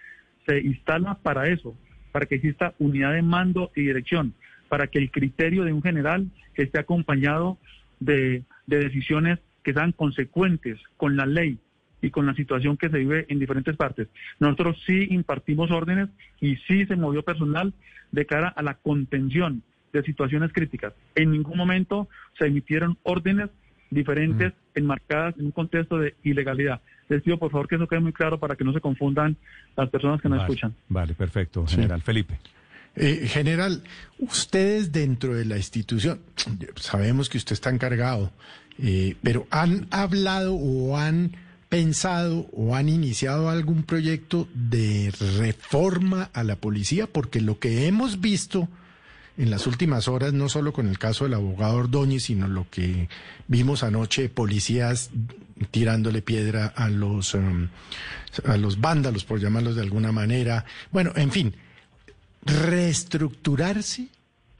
se 0.46 0.60
instala 0.60 1.14
para 1.22 1.48
eso, 1.48 1.76
para 2.12 2.26
que 2.26 2.36
exista 2.36 2.74
unidad 2.78 3.12
de 3.12 3.22
mando 3.22 3.70
y 3.76 3.82
dirección, 3.82 4.34
para 4.68 4.86
que 4.86 4.98
el 4.98 5.10
criterio 5.10 5.64
de 5.64 5.72
un 5.72 5.82
general 5.82 6.28
esté 6.54 6.78
acompañado 6.78 7.58
de, 8.00 8.42
de 8.66 8.78
decisiones 8.78 9.38
que 9.62 9.72
sean 9.72 9.92
consecuentes 9.92 10.78
con 10.96 11.16
la 11.16 11.26
ley 11.26 11.58
y 12.02 12.10
con 12.10 12.26
la 12.26 12.34
situación 12.34 12.76
que 12.76 12.88
se 12.88 12.98
vive 12.98 13.26
en 13.28 13.38
diferentes 13.38 13.76
partes. 13.76 14.08
Nosotros 14.38 14.82
sí 14.86 15.08
impartimos 15.10 15.70
órdenes 15.70 16.08
y 16.40 16.56
sí 16.56 16.86
se 16.86 16.96
movió 16.96 17.22
personal 17.22 17.74
de 18.10 18.26
cara 18.26 18.48
a 18.48 18.62
la 18.62 18.74
contención 18.74 19.62
de 19.92 20.02
situaciones 20.02 20.52
críticas. 20.52 20.94
En 21.14 21.30
ningún 21.30 21.56
momento 21.58 22.08
se 22.38 22.46
emitieron 22.46 22.96
órdenes 23.02 23.50
diferentes 23.90 24.52
enmarcadas 24.74 25.34
en 25.38 25.46
un 25.46 25.50
contexto 25.52 25.98
de 25.98 26.14
ilegalidad. 26.22 26.80
Les 27.08 27.22
pido 27.22 27.38
por 27.38 27.50
favor 27.50 27.66
que 27.68 27.74
eso 27.74 27.88
quede 27.88 28.00
muy 28.00 28.12
claro 28.12 28.38
para 28.38 28.54
que 28.56 28.64
no 28.64 28.72
se 28.72 28.80
confundan 28.80 29.36
las 29.76 29.90
personas 29.90 30.20
que 30.22 30.28
nos 30.28 30.38
Vale, 30.38 30.48
escuchan. 30.48 30.74
Vale, 30.88 31.14
perfecto, 31.14 31.66
Sí. 31.66 31.76
general 31.76 32.02
Felipe. 32.02 32.38
Eh, 32.96 33.26
general, 33.28 33.82
ustedes 34.18 34.90
dentro 34.92 35.34
de 35.34 35.44
la 35.44 35.56
institución, 35.56 36.20
sabemos 36.76 37.28
que 37.28 37.38
usted 37.38 37.52
está 37.52 37.70
encargado, 37.70 38.32
eh, 38.78 39.16
pero 39.22 39.46
¿han 39.50 39.86
hablado 39.90 40.54
o 40.54 40.96
han 40.96 41.32
pensado 41.68 42.48
o 42.52 42.74
han 42.74 42.88
iniciado 42.88 43.48
algún 43.48 43.84
proyecto 43.84 44.48
de 44.54 45.12
reforma 45.38 46.30
a 46.32 46.42
la 46.42 46.56
policía? 46.56 47.06
Porque 47.06 47.40
lo 47.40 47.58
que 47.60 47.86
hemos 47.86 48.20
visto 48.20 48.68
en 49.40 49.50
las 49.50 49.66
últimas 49.66 50.06
horas, 50.06 50.34
no 50.34 50.50
solo 50.50 50.74
con 50.74 50.86
el 50.86 50.98
caso 50.98 51.24
del 51.24 51.32
abogado 51.32 51.76
Ordóñez, 51.76 52.24
sino 52.24 52.46
lo 52.46 52.66
que 52.68 53.08
vimos 53.48 53.82
anoche, 53.82 54.28
policías 54.28 55.10
tirándole 55.70 56.20
piedra 56.20 56.66
a 56.66 56.90
los, 56.90 57.32
um, 57.32 57.68
a 58.44 58.58
los 58.58 58.82
vándalos, 58.82 59.24
por 59.24 59.40
llamarlos 59.40 59.76
de 59.76 59.82
alguna 59.82 60.12
manera. 60.12 60.66
Bueno, 60.92 61.12
en 61.16 61.30
fin, 61.30 61.54
reestructurarse. 62.44 64.08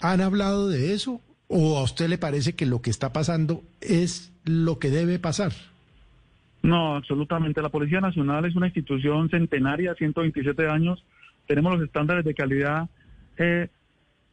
¿Han 0.01 0.23
hablado 0.23 0.71
de 0.71 0.95
eso? 0.95 1.21
¿O 1.47 1.79
a 1.79 1.83
usted 1.83 2.09
le 2.09 2.17
parece 2.17 2.55
que 2.55 2.65
lo 2.65 2.81
que 2.81 2.89
está 2.89 3.13
pasando 3.13 3.63
es 3.83 4.33
lo 4.47 4.79
que 4.79 4.89
debe 4.89 5.19
pasar? 5.19 5.53
No, 6.63 6.97
absolutamente. 6.97 7.61
La 7.61 7.69
Policía 7.69 8.01
Nacional 8.01 8.47
es 8.47 8.57
una 8.57 8.69
institución 8.69 9.29
centenaria, 9.29 9.95
127 9.95 10.71
años. 10.71 11.05
Tenemos 11.47 11.75
los 11.75 11.83
estándares 11.83 12.25
de 12.25 12.33
calidad 12.33 12.89
eh, 13.37 13.69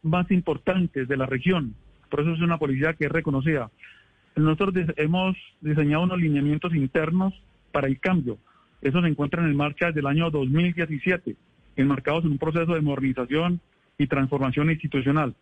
más 0.08 0.30
importantes 0.32 1.08
de 1.08 1.18
la 1.18 1.26
región. 1.26 1.76
Por 2.10 2.22
eso 2.22 2.34
es 2.34 2.42
una 2.42 2.58
policía 2.58 2.94
que 2.94 3.06
es 3.06 3.12
reconocida. 3.12 3.70
Nosotros 4.36 4.74
hemos 4.98 5.36
diseñado 5.62 6.04
unos 6.04 6.20
lineamientos 6.20 6.74
internos 6.76 7.34
para 7.72 7.88
el 7.88 8.00
cambio. 8.00 8.38
Eso 8.82 9.02
se 9.02 9.08
encuentra 9.08 9.44
en 9.44 9.56
marcha 9.56 9.88
desde 9.88 10.02
el 10.02 10.08
año 10.08 10.30
2017, 10.30 11.36
enmarcados 11.76 12.26
en 12.26 12.32
un 12.32 12.38
proceso 12.38 12.74
de 12.74 12.82
modernización 12.82 13.60
y 13.98 14.08
transformación 14.08 14.70
institucional. 14.70 15.36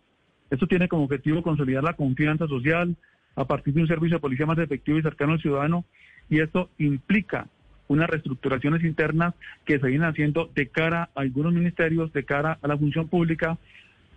Esto 0.50 0.68
tiene 0.68 0.88
como 0.88 1.04
objetivo 1.04 1.44
consolidar 1.44 1.84
la 1.84 1.94
confianza 1.94 2.48
social 2.48 2.96
a 3.36 3.46
partir 3.46 3.74
de 3.74 3.82
un 3.82 3.88
servicio 3.88 4.18
de 4.18 4.22
policía 4.22 4.46
más 4.46 4.58
efectivo 4.60 4.98
y 4.98 5.02
cercano 5.02 5.34
al 5.34 5.42
ciudadano 5.42 5.86
y 6.30 6.40
esto 6.40 6.70
implica 6.78 7.48
unas 7.88 8.10
reestructuraciones 8.10 8.84
internas 8.84 9.34
que 9.66 9.80
se 9.80 9.88
vienen 9.88 10.10
haciendo 10.10 10.50
de 10.56 10.68
cara 10.70 11.10
a 11.16 11.22
algunos 11.22 11.54
ministerios, 11.54 12.12
de 12.14 12.24
cara 12.24 12.58
a 12.62 12.68
la 12.68 12.78
función 12.78 13.08
pública, 13.08 13.58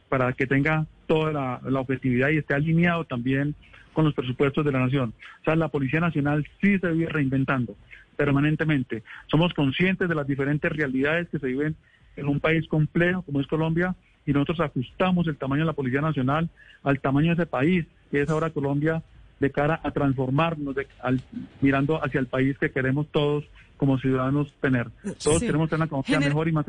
para 0.09 0.33
que 0.33 0.47
tenga 0.47 0.87
toda 1.07 1.33
la, 1.33 1.61
la 1.69 1.81
objetividad 1.81 2.31
y 2.31 2.39
esté 2.39 2.55
alineado 2.55 3.05
también 3.05 3.55
con 3.93 4.05
los 4.05 4.15
presupuestos 4.15 4.65
de 4.65 4.73
la 4.73 4.81
nación. 4.81 5.13
O 5.41 5.45
sea, 5.45 5.57
la 5.57 5.69
Policía 5.69 6.01
Nacional 6.01 6.47
sí 6.61 6.79
se 6.79 6.93
vive 6.93 7.09
reinventando 7.11 7.75
permanentemente. 8.17 9.03
Somos 9.31 9.55
conscientes 9.55 10.09
de 10.09 10.15
las 10.15 10.27
diferentes 10.27 10.71
realidades 10.73 11.29
que 11.29 11.39
se 11.39 11.47
viven 11.47 11.77
en 12.17 12.27
un 12.29 12.41
país 12.41 12.67
complejo 12.69 13.23
como 13.23 13.41
es 13.41 13.47
Colombia 13.47 13.95
y 14.27 14.33
nosotros 14.33 14.61
ajustamos 14.61 15.27
el 15.29 15.37
tamaño 15.37 15.63
de 15.63 15.67
la 15.67 15.73
Policía 15.73 16.01
Nacional 16.01 16.51
al 16.83 17.01
tamaño 17.01 17.29
de 17.29 17.43
ese 17.43 17.47
país, 17.47 17.87
que 18.11 18.23
es 18.23 18.29
ahora 18.29 18.51
Colombia, 18.51 19.03
de 19.41 19.51
cara 19.51 19.81
a 19.85 19.91
transformarnos, 19.93 20.75
de- 20.75 20.89
al- 21.01 21.23
mirando 21.61 22.05
hacia 22.05 22.19
el 22.21 22.27
país 22.27 22.59
que 22.59 22.71
queremos 22.71 23.07
todos 23.09 23.45
como 23.77 23.99
ciudadanos 23.99 24.53
tener. 24.61 24.89
Todos 25.23 25.39
Sí. 25.39 25.47
queremos 25.47 25.71
tener 25.71 25.79
una 25.83 25.87
economía 25.87 26.19
mejor 26.29 26.49
y 26.49 26.53
más 26.53 26.67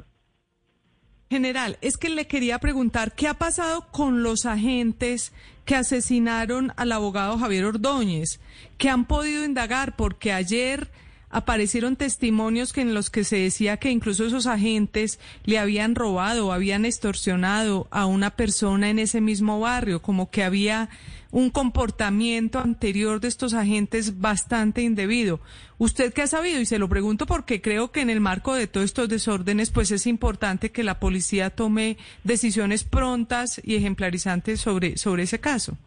General, 1.32 1.78
es 1.82 1.98
que 1.98 2.10
le 2.10 2.26
quería 2.26 2.58
preguntar 2.58 3.14
qué 3.14 3.28
ha 3.28 3.36
pasado 3.36 3.86
con 3.92 4.24
los 4.24 4.48
agentes 4.48 5.32
que 5.64 5.76
asesinaron 5.76 6.74
al 6.76 6.92
abogado 6.92 7.38
Javier 7.38 7.66
Ordóñez, 7.66 8.40
que 8.80 8.90
han 8.90 9.06
podido 9.06 9.46
indagar, 9.46 9.96
porque 9.96 10.34
ayer 10.34 10.90
aparecieron 11.30 11.96
testimonios 11.96 12.74
que 12.74 12.82
en 12.82 12.94
los 12.94 13.10
que 13.10 13.24
se 13.24 13.38
decía 13.38 13.78
que 13.78 13.92
incluso 13.92 14.26
esos 14.26 14.48
agentes 14.48 15.20
le 15.46 15.60
habían 15.60 15.96
robado 15.96 16.52
habían 16.52 16.86
extorsionado 16.86 17.88
a 17.92 18.06
una 18.06 18.32
persona 18.32 18.90
en 18.90 19.00
ese 19.00 19.22
mismo 19.22 19.60
barrio, 19.60 20.02
como 20.02 20.30
que 20.30 20.44
había 20.44 20.90
un 21.32 21.52
comportamiento 21.52 22.60
anterior 22.60 23.20
de 23.20 23.28
estos 23.28 23.54
agentes 23.54 24.20
bastante 24.20 24.82
indebido. 24.82 25.40
¿Usted 25.78 26.12
qué 26.12 26.24
ha 26.24 26.28
sabido? 26.28 26.60
Y 26.60 26.66
se 26.66 26.80
lo 26.80 26.90
pregunto 26.90 27.26
porque 27.26 27.62
creo 27.62 27.92
que 27.92 28.02
en 28.02 28.10
el 28.10 28.20
marco 28.20 28.56
de 28.56 28.68
todos 28.68 28.86
estos 28.86 29.10
desórdenes, 29.10 29.70
pues 29.70 29.92
es 29.92 30.08
importante 30.08 30.72
que 30.72 30.84
la 30.84 31.00
policía 31.00 31.52
tome 31.52 31.98
decisiones 32.24 32.84
prontas 32.84 33.62
y 33.64 33.76
ejemplarizantes 33.76 34.60
sobre, 34.60 34.98
sobre 34.98 35.24
ese 35.24 35.40
caso. 35.40 35.78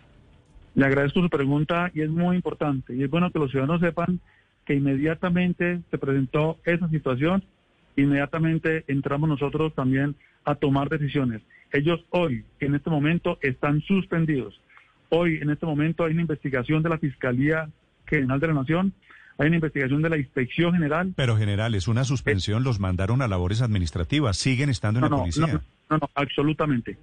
Le 0.74 0.86
agradezco 0.86 1.20
su 1.20 1.28
pregunta 1.28 1.90
y 1.92 2.02
es 2.02 2.08
muy 2.08 2.36
importante. 2.36 2.94
Y 2.94 3.02
es 3.02 3.10
bueno 3.10 3.30
que 3.30 3.38
los 3.38 3.50
ciudadanos 3.50 3.80
sepan 3.80 4.20
que 4.66 4.74
inmediatamente 4.74 5.80
se 5.90 5.98
presentó 5.98 6.58
esa 6.64 6.88
situación, 6.88 7.44
inmediatamente 7.96 8.84
entramos 8.88 9.28
nosotros 9.28 9.74
también 9.74 10.14
a 10.44 10.54
tomar 10.54 10.88
decisiones. 10.88 11.42
Ellos 11.72 12.04
hoy, 12.10 12.44
en 12.60 12.74
este 12.74 12.90
momento, 12.90 13.38
están 13.42 13.80
suspendidos. 13.82 14.60
Hoy, 15.08 15.38
en 15.42 15.50
este 15.50 15.66
momento, 15.66 16.04
hay 16.04 16.12
una 16.12 16.22
investigación 16.22 16.82
de 16.82 16.88
la 16.88 16.98
Fiscalía 16.98 17.68
General 18.06 18.40
de 18.40 18.46
la 18.48 18.54
Nación, 18.54 18.92
hay 19.38 19.46
una 19.48 19.56
investigación 19.56 20.02
de 20.02 20.10
la 20.10 20.18
Inspección 20.18 20.72
General. 20.74 21.12
Pero 21.16 21.36
general, 21.36 21.74
es 21.74 21.88
una 21.88 22.04
suspensión, 22.04 22.62
los 22.64 22.80
mandaron 22.80 23.22
a 23.22 23.28
labores 23.28 23.62
administrativas, 23.62 24.36
siguen 24.36 24.68
estando 24.68 24.98
en 24.98 25.02
No, 25.02 25.08
la 25.08 25.16
no, 25.16 25.22
policía. 25.22 25.46
no, 25.46 25.60
no, 25.90 25.98
no, 25.98 26.10
absolutamente. 26.14 26.96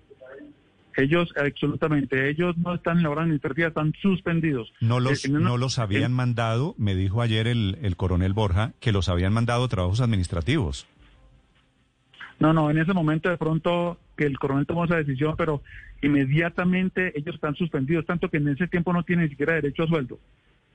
Ellos, 0.99 1.33
absolutamente, 1.37 2.29
ellos 2.29 2.57
no 2.57 2.75
están 2.75 2.97
en 2.97 3.03
la 3.03 3.09
hora 3.09 3.21
administrativa, 3.23 3.69
están 3.69 3.93
suspendidos. 4.01 4.71
No 4.81 4.99
los, 4.99 5.25
Eh, 5.25 5.29
no 5.29 5.57
los 5.57 5.79
habían 5.79 6.13
mandado, 6.13 6.75
me 6.77 6.95
dijo 6.95 7.21
ayer 7.21 7.47
el, 7.47 7.77
el 7.81 7.95
coronel 7.95 8.33
Borja, 8.33 8.73
que 8.79 8.91
los 8.91 9.09
habían 9.09 9.33
mandado 9.33 9.67
trabajos 9.67 10.01
administrativos. 10.01 10.87
No, 12.39 12.53
no, 12.53 12.69
en 12.71 12.77
ese 12.77 12.93
momento 12.93 13.29
de 13.29 13.37
pronto 13.37 13.97
que 14.15 14.25
el 14.25 14.37
coronel 14.39 14.65
tomó 14.65 14.85
esa 14.85 14.95
decisión, 14.95 15.35
pero 15.37 15.61
inmediatamente 16.01 17.11
ellos 17.17 17.35
están 17.35 17.55
suspendidos, 17.55 18.05
tanto 18.05 18.29
que 18.29 18.37
en 18.37 18.47
ese 18.49 18.67
tiempo 18.67 18.93
no 18.93 19.03
tienen 19.03 19.25
ni 19.25 19.29
siquiera 19.31 19.53
derecho 19.53 19.83
a 19.83 19.87
sueldo. 19.87 20.19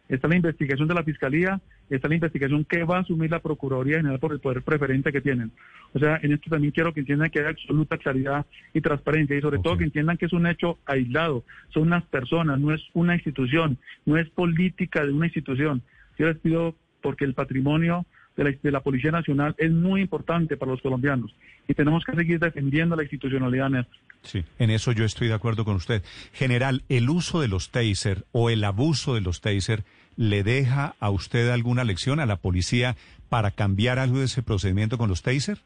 Está 0.08 0.28
la 0.28 0.36
investigación 0.36 0.86
de 0.86 0.94
la 0.94 1.02
Fiscalía, 1.02 1.60
está 1.88 2.08
la 2.08 2.14
investigación 2.14 2.64
que 2.64 2.84
va 2.84 2.98
a 2.98 3.00
asumir 3.00 3.30
la 3.30 3.40
Procuraduría 3.40 3.96
General 3.96 4.18
por 4.18 4.32
el 4.32 4.40
poder 4.40 4.62
preferente 4.62 5.10
que 5.12 5.22
tienen. 5.22 5.50
O 5.94 5.98
sea, 5.98 6.20
en 6.22 6.32
esto 6.32 6.50
también 6.50 6.72
quiero 6.72 6.92
que 6.92 7.00
entiendan 7.00 7.30
que 7.30 7.40
hay 7.40 7.46
absoluta 7.46 7.96
claridad 7.96 8.44
y 8.74 8.80
transparencia 8.82 9.36
y 9.36 9.40
sobre 9.40 9.60
todo 9.60 9.78
que 9.78 9.84
entiendan 9.84 10.18
que 10.18 10.26
es 10.26 10.32
un 10.32 10.46
hecho 10.46 10.78
aislado, 10.84 11.44
son 11.72 11.84
unas 11.84 12.04
personas, 12.04 12.60
no 12.60 12.74
es 12.74 12.82
una 12.92 13.14
institución, 13.14 13.78
no 14.04 14.18
es 14.18 14.28
política 14.28 15.04
de 15.04 15.12
una 15.12 15.26
institución. 15.26 15.82
Yo 16.18 16.26
les 16.26 16.38
pido 16.38 16.74
porque 17.00 17.24
el 17.24 17.34
patrimonio 17.34 18.04
de 18.36 18.44
la, 18.44 18.54
de 18.62 18.70
la 18.70 18.80
Policía 18.80 19.10
Nacional 19.10 19.54
es 19.56 19.70
muy 19.70 20.02
importante 20.02 20.56
para 20.56 20.72
los 20.72 20.82
colombianos 20.82 21.34
y 21.66 21.74
tenemos 21.74 22.04
que 22.04 22.14
seguir 22.14 22.40
defendiendo 22.40 22.96
la 22.96 23.02
institucionalidad, 23.02 23.70
Néstor. 23.70 23.96
Sí, 24.22 24.42
en 24.58 24.70
eso 24.70 24.92
yo 24.92 25.04
estoy 25.04 25.28
de 25.28 25.34
acuerdo 25.34 25.64
con 25.64 25.76
usted. 25.76 26.02
General, 26.32 26.82
¿el 26.88 27.10
uso 27.10 27.40
de 27.40 27.48
los 27.48 27.70
taser 27.70 28.24
o 28.32 28.50
el 28.50 28.64
abuso 28.64 29.14
de 29.14 29.20
los 29.20 29.40
taser 29.40 29.84
le 30.16 30.42
deja 30.42 30.94
a 31.00 31.11
usted 31.11 31.50
alguna 31.50 31.85
lección 31.85 32.20
a 32.20 32.27
la 32.27 32.37
policía 32.37 32.96
para 33.29 33.50
cambiar 33.50 33.98
algo 33.98 34.18
de 34.18 34.27
ese 34.27 34.42
procedimiento 34.42 34.98
con 34.98 35.09
los 35.09 35.22
taser? 35.22 35.59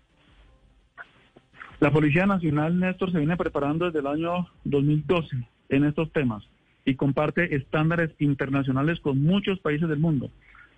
La 1.80 1.92
Policía 1.92 2.26
Nacional, 2.26 2.80
Néstor, 2.80 3.12
se 3.12 3.18
viene 3.18 3.36
preparando 3.36 3.84
desde 3.86 4.00
el 4.00 4.08
año 4.08 4.48
2012 4.64 5.36
en 5.68 5.84
estos 5.84 6.12
temas 6.12 6.42
y 6.84 6.96
comparte 6.96 7.54
estándares 7.54 8.10
internacionales 8.18 8.98
con 9.00 9.22
muchos 9.22 9.60
países 9.60 9.88
del 9.88 9.98
mundo. 9.98 10.30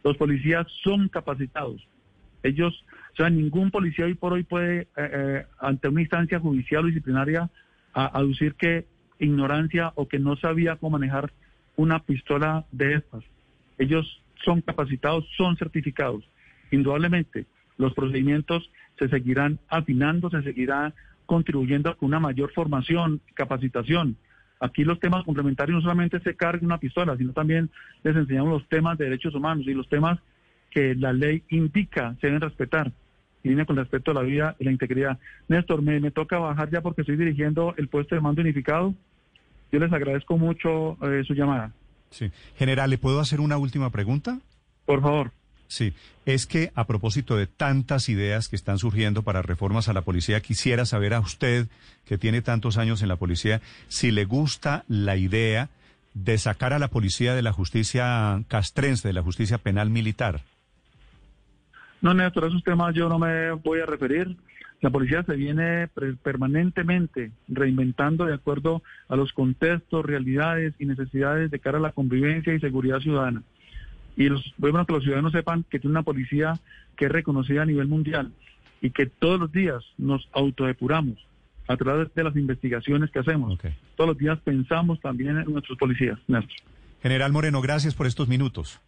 Los 0.04 0.16
policías 0.16 0.66
son 0.82 1.08
capacitados. 1.08 1.86
Ellos, 2.42 2.84
o 3.12 3.16
sea, 3.16 3.30
ningún 3.30 3.70
policía 3.70 4.06
hoy 4.06 4.14
por 4.14 4.32
hoy 4.32 4.42
puede, 4.42 4.80
eh, 4.80 4.88
eh, 4.96 5.46
ante 5.58 5.88
una 5.88 6.00
instancia 6.00 6.40
judicial 6.40 6.84
o 6.84 6.88
disciplinaria, 6.88 7.50
aducir 7.92 8.54
que 8.54 8.86
ignorancia 9.18 9.92
o 9.94 10.06
que 10.06 10.18
no 10.18 10.36
sabía 10.36 10.76
cómo 10.76 10.98
manejar 10.98 11.32
una 11.76 12.00
pistola 12.00 12.66
de 12.72 12.94
estas. 12.94 13.24
Ellos 13.80 14.22
son 14.44 14.60
capacitados, 14.60 15.26
son 15.38 15.56
certificados. 15.56 16.22
Indudablemente, 16.70 17.46
los 17.78 17.94
procedimientos 17.94 18.70
se 18.98 19.08
seguirán 19.08 19.58
afinando, 19.68 20.28
se 20.28 20.42
seguirá 20.42 20.92
contribuyendo 21.24 21.96
con 21.96 22.08
una 22.08 22.20
mayor 22.20 22.52
formación, 22.52 23.22
capacitación. 23.32 24.16
Aquí 24.60 24.84
los 24.84 25.00
temas 25.00 25.24
complementarios 25.24 25.76
no 25.76 25.80
solamente 25.80 26.20
se 26.20 26.36
carga 26.36 26.66
una 26.66 26.76
pistola, 26.76 27.16
sino 27.16 27.32
también 27.32 27.70
les 28.04 28.14
enseñamos 28.14 28.50
los 28.50 28.68
temas 28.68 28.98
de 28.98 29.06
derechos 29.06 29.34
humanos 29.34 29.66
y 29.66 29.72
los 29.72 29.88
temas 29.88 30.18
que 30.70 30.94
la 30.94 31.14
ley 31.14 31.42
indica 31.48 32.14
se 32.20 32.26
deben 32.26 32.42
respetar. 32.42 32.92
Y 33.42 33.48
viene 33.48 33.64
con 33.64 33.76
respecto 33.76 34.10
a 34.10 34.14
la 34.14 34.22
vida 34.22 34.56
y 34.58 34.64
la 34.64 34.72
integridad. 34.72 35.18
Néstor, 35.48 35.80
me, 35.80 35.98
me 36.00 36.10
toca 36.10 36.38
bajar 36.38 36.68
ya 36.68 36.82
porque 36.82 37.00
estoy 37.00 37.16
dirigiendo 37.16 37.74
el 37.78 37.88
puesto 37.88 38.14
de 38.14 38.20
mando 38.20 38.42
unificado. 38.42 38.94
Yo 39.72 39.78
les 39.78 39.90
agradezco 39.90 40.36
mucho 40.36 40.98
eh, 41.00 41.24
su 41.24 41.32
llamada. 41.32 41.72
Sí. 42.10 42.30
General, 42.56 42.90
¿le 42.90 42.98
puedo 42.98 43.20
hacer 43.20 43.40
una 43.40 43.56
última 43.56 43.90
pregunta? 43.90 44.38
Por 44.86 45.00
favor. 45.00 45.32
Sí, 45.68 45.94
es 46.26 46.46
que 46.46 46.72
a 46.74 46.84
propósito 46.84 47.36
de 47.36 47.46
tantas 47.46 48.08
ideas 48.08 48.48
que 48.48 48.56
están 48.56 48.78
surgiendo 48.78 49.22
para 49.22 49.40
reformas 49.40 49.88
a 49.88 49.92
la 49.92 50.02
policía, 50.02 50.40
quisiera 50.40 50.84
saber 50.84 51.14
a 51.14 51.20
usted, 51.20 51.68
que 52.04 52.18
tiene 52.18 52.42
tantos 52.42 52.76
años 52.76 53.02
en 53.02 53.08
la 53.08 53.14
policía, 53.14 53.60
si 53.86 54.10
le 54.10 54.24
gusta 54.24 54.84
la 54.88 55.16
idea 55.16 55.68
de 56.14 56.38
sacar 56.38 56.72
a 56.72 56.80
la 56.80 56.88
policía 56.88 57.36
de 57.36 57.42
la 57.42 57.52
justicia 57.52 58.42
castrense, 58.48 59.06
de 59.06 59.14
la 59.14 59.22
justicia 59.22 59.58
penal 59.58 59.90
militar. 59.90 60.40
No, 62.00 62.14
Néstor, 62.14 62.46
esos 62.46 62.64
temas 62.64 62.92
yo 62.94 63.08
no 63.08 63.20
me 63.20 63.52
voy 63.52 63.80
a 63.80 63.86
referir. 63.86 64.36
La 64.80 64.90
policía 64.90 65.22
se 65.24 65.36
viene 65.36 65.88
permanentemente 66.22 67.32
reinventando 67.48 68.24
de 68.24 68.34
acuerdo 68.34 68.82
a 69.08 69.16
los 69.16 69.32
contextos, 69.32 70.04
realidades 70.04 70.74
y 70.78 70.86
necesidades 70.86 71.50
de 71.50 71.58
cara 71.58 71.78
a 71.78 71.82
la 71.82 71.92
convivencia 71.92 72.54
y 72.54 72.60
seguridad 72.60 73.00
ciudadana. 73.00 73.42
Y 74.16 74.28
los, 74.28 74.54
bueno 74.56 74.84
que 74.86 74.92
los 74.94 75.02
ciudadanos 75.02 75.32
sepan 75.32 75.64
que 75.68 75.78
tiene 75.78 75.92
una 75.92 76.02
policía 76.02 76.58
que 76.96 77.06
es 77.06 77.12
reconocida 77.12 77.62
a 77.62 77.66
nivel 77.66 77.88
mundial 77.88 78.32
y 78.80 78.90
que 78.90 79.06
todos 79.06 79.38
los 79.38 79.52
días 79.52 79.84
nos 79.98 80.28
autodepuramos 80.32 81.18
a 81.68 81.76
través 81.76 82.12
de 82.14 82.24
las 82.24 82.34
investigaciones 82.36 83.10
que 83.10 83.18
hacemos. 83.18 83.58
Todos 83.96 84.08
los 84.08 84.18
días 84.18 84.38
pensamos 84.40 84.98
también 85.00 85.38
en 85.38 85.52
nuestros 85.52 85.78
policías, 85.78 86.18
Néstor. 86.26 86.56
General 87.02 87.32
Moreno, 87.32 87.60
gracias 87.60 87.94
por 87.94 88.06
estos 88.06 88.28
minutos. 88.28 88.80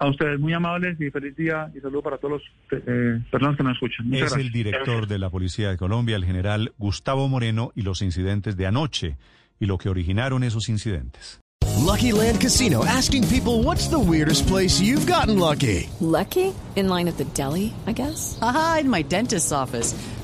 A 0.00 0.08
ustedes 0.08 0.38
muy 0.38 0.52
amables 0.52 1.00
y 1.00 1.10
feliz 1.10 1.36
día 1.36 1.70
y 1.76 1.80
saludo 1.80 2.02
para 2.02 2.18
todos 2.18 2.40
los 2.40 2.82
eh, 2.86 3.20
personas 3.30 3.56
que 3.56 3.64
nos 3.64 3.72
escuchan. 3.74 4.06
Muchas 4.08 4.26
es 4.26 4.32
el 4.34 4.50
gracias. 4.50 4.52
director 4.52 5.06
de 5.08 5.18
la 5.18 5.28
Policía 5.30 5.70
de 5.70 5.76
Colombia, 5.76 6.16
el 6.16 6.24
general 6.24 6.72
Gustavo 6.78 7.28
Moreno, 7.28 7.72
y 7.74 7.82
los 7.82 8.00
incidentes 8.02 8.56
de 8.56 8.66
anoche 8.66 9.16
y 9.58 9.66
lo 9.66 9.76
que 9.78 9.88
originaron 9.88 10.44
esos 10.44 10.68
incidentes. 10.68 11.40
Lucky 11.84 12.12
Land 12.12 12.40
Casino 12.40 12.84
asking 12.84 13.24
people 13.28 13.62
what's 13.64 13.88
the 13.88 13.98
weirdest 13.98 14.46
place 14.46 14.80
you've 14.80 15.06
gotten 15.10 15.38
lucky? 15.38 15.88
Lucky? 16.00 16.52
In 16.76 16.88
line 16.88 17.08
at 17.08 17.16
the 17.16 17.24
deli, 17.34 17.72
I 17.86 17.92
guess? 17.92 18.38
Aha, 18.42 18.78
in 18.82 18.90
my 18.90 19.02
dentist's 19.02 19.52
office. 19.52 19.94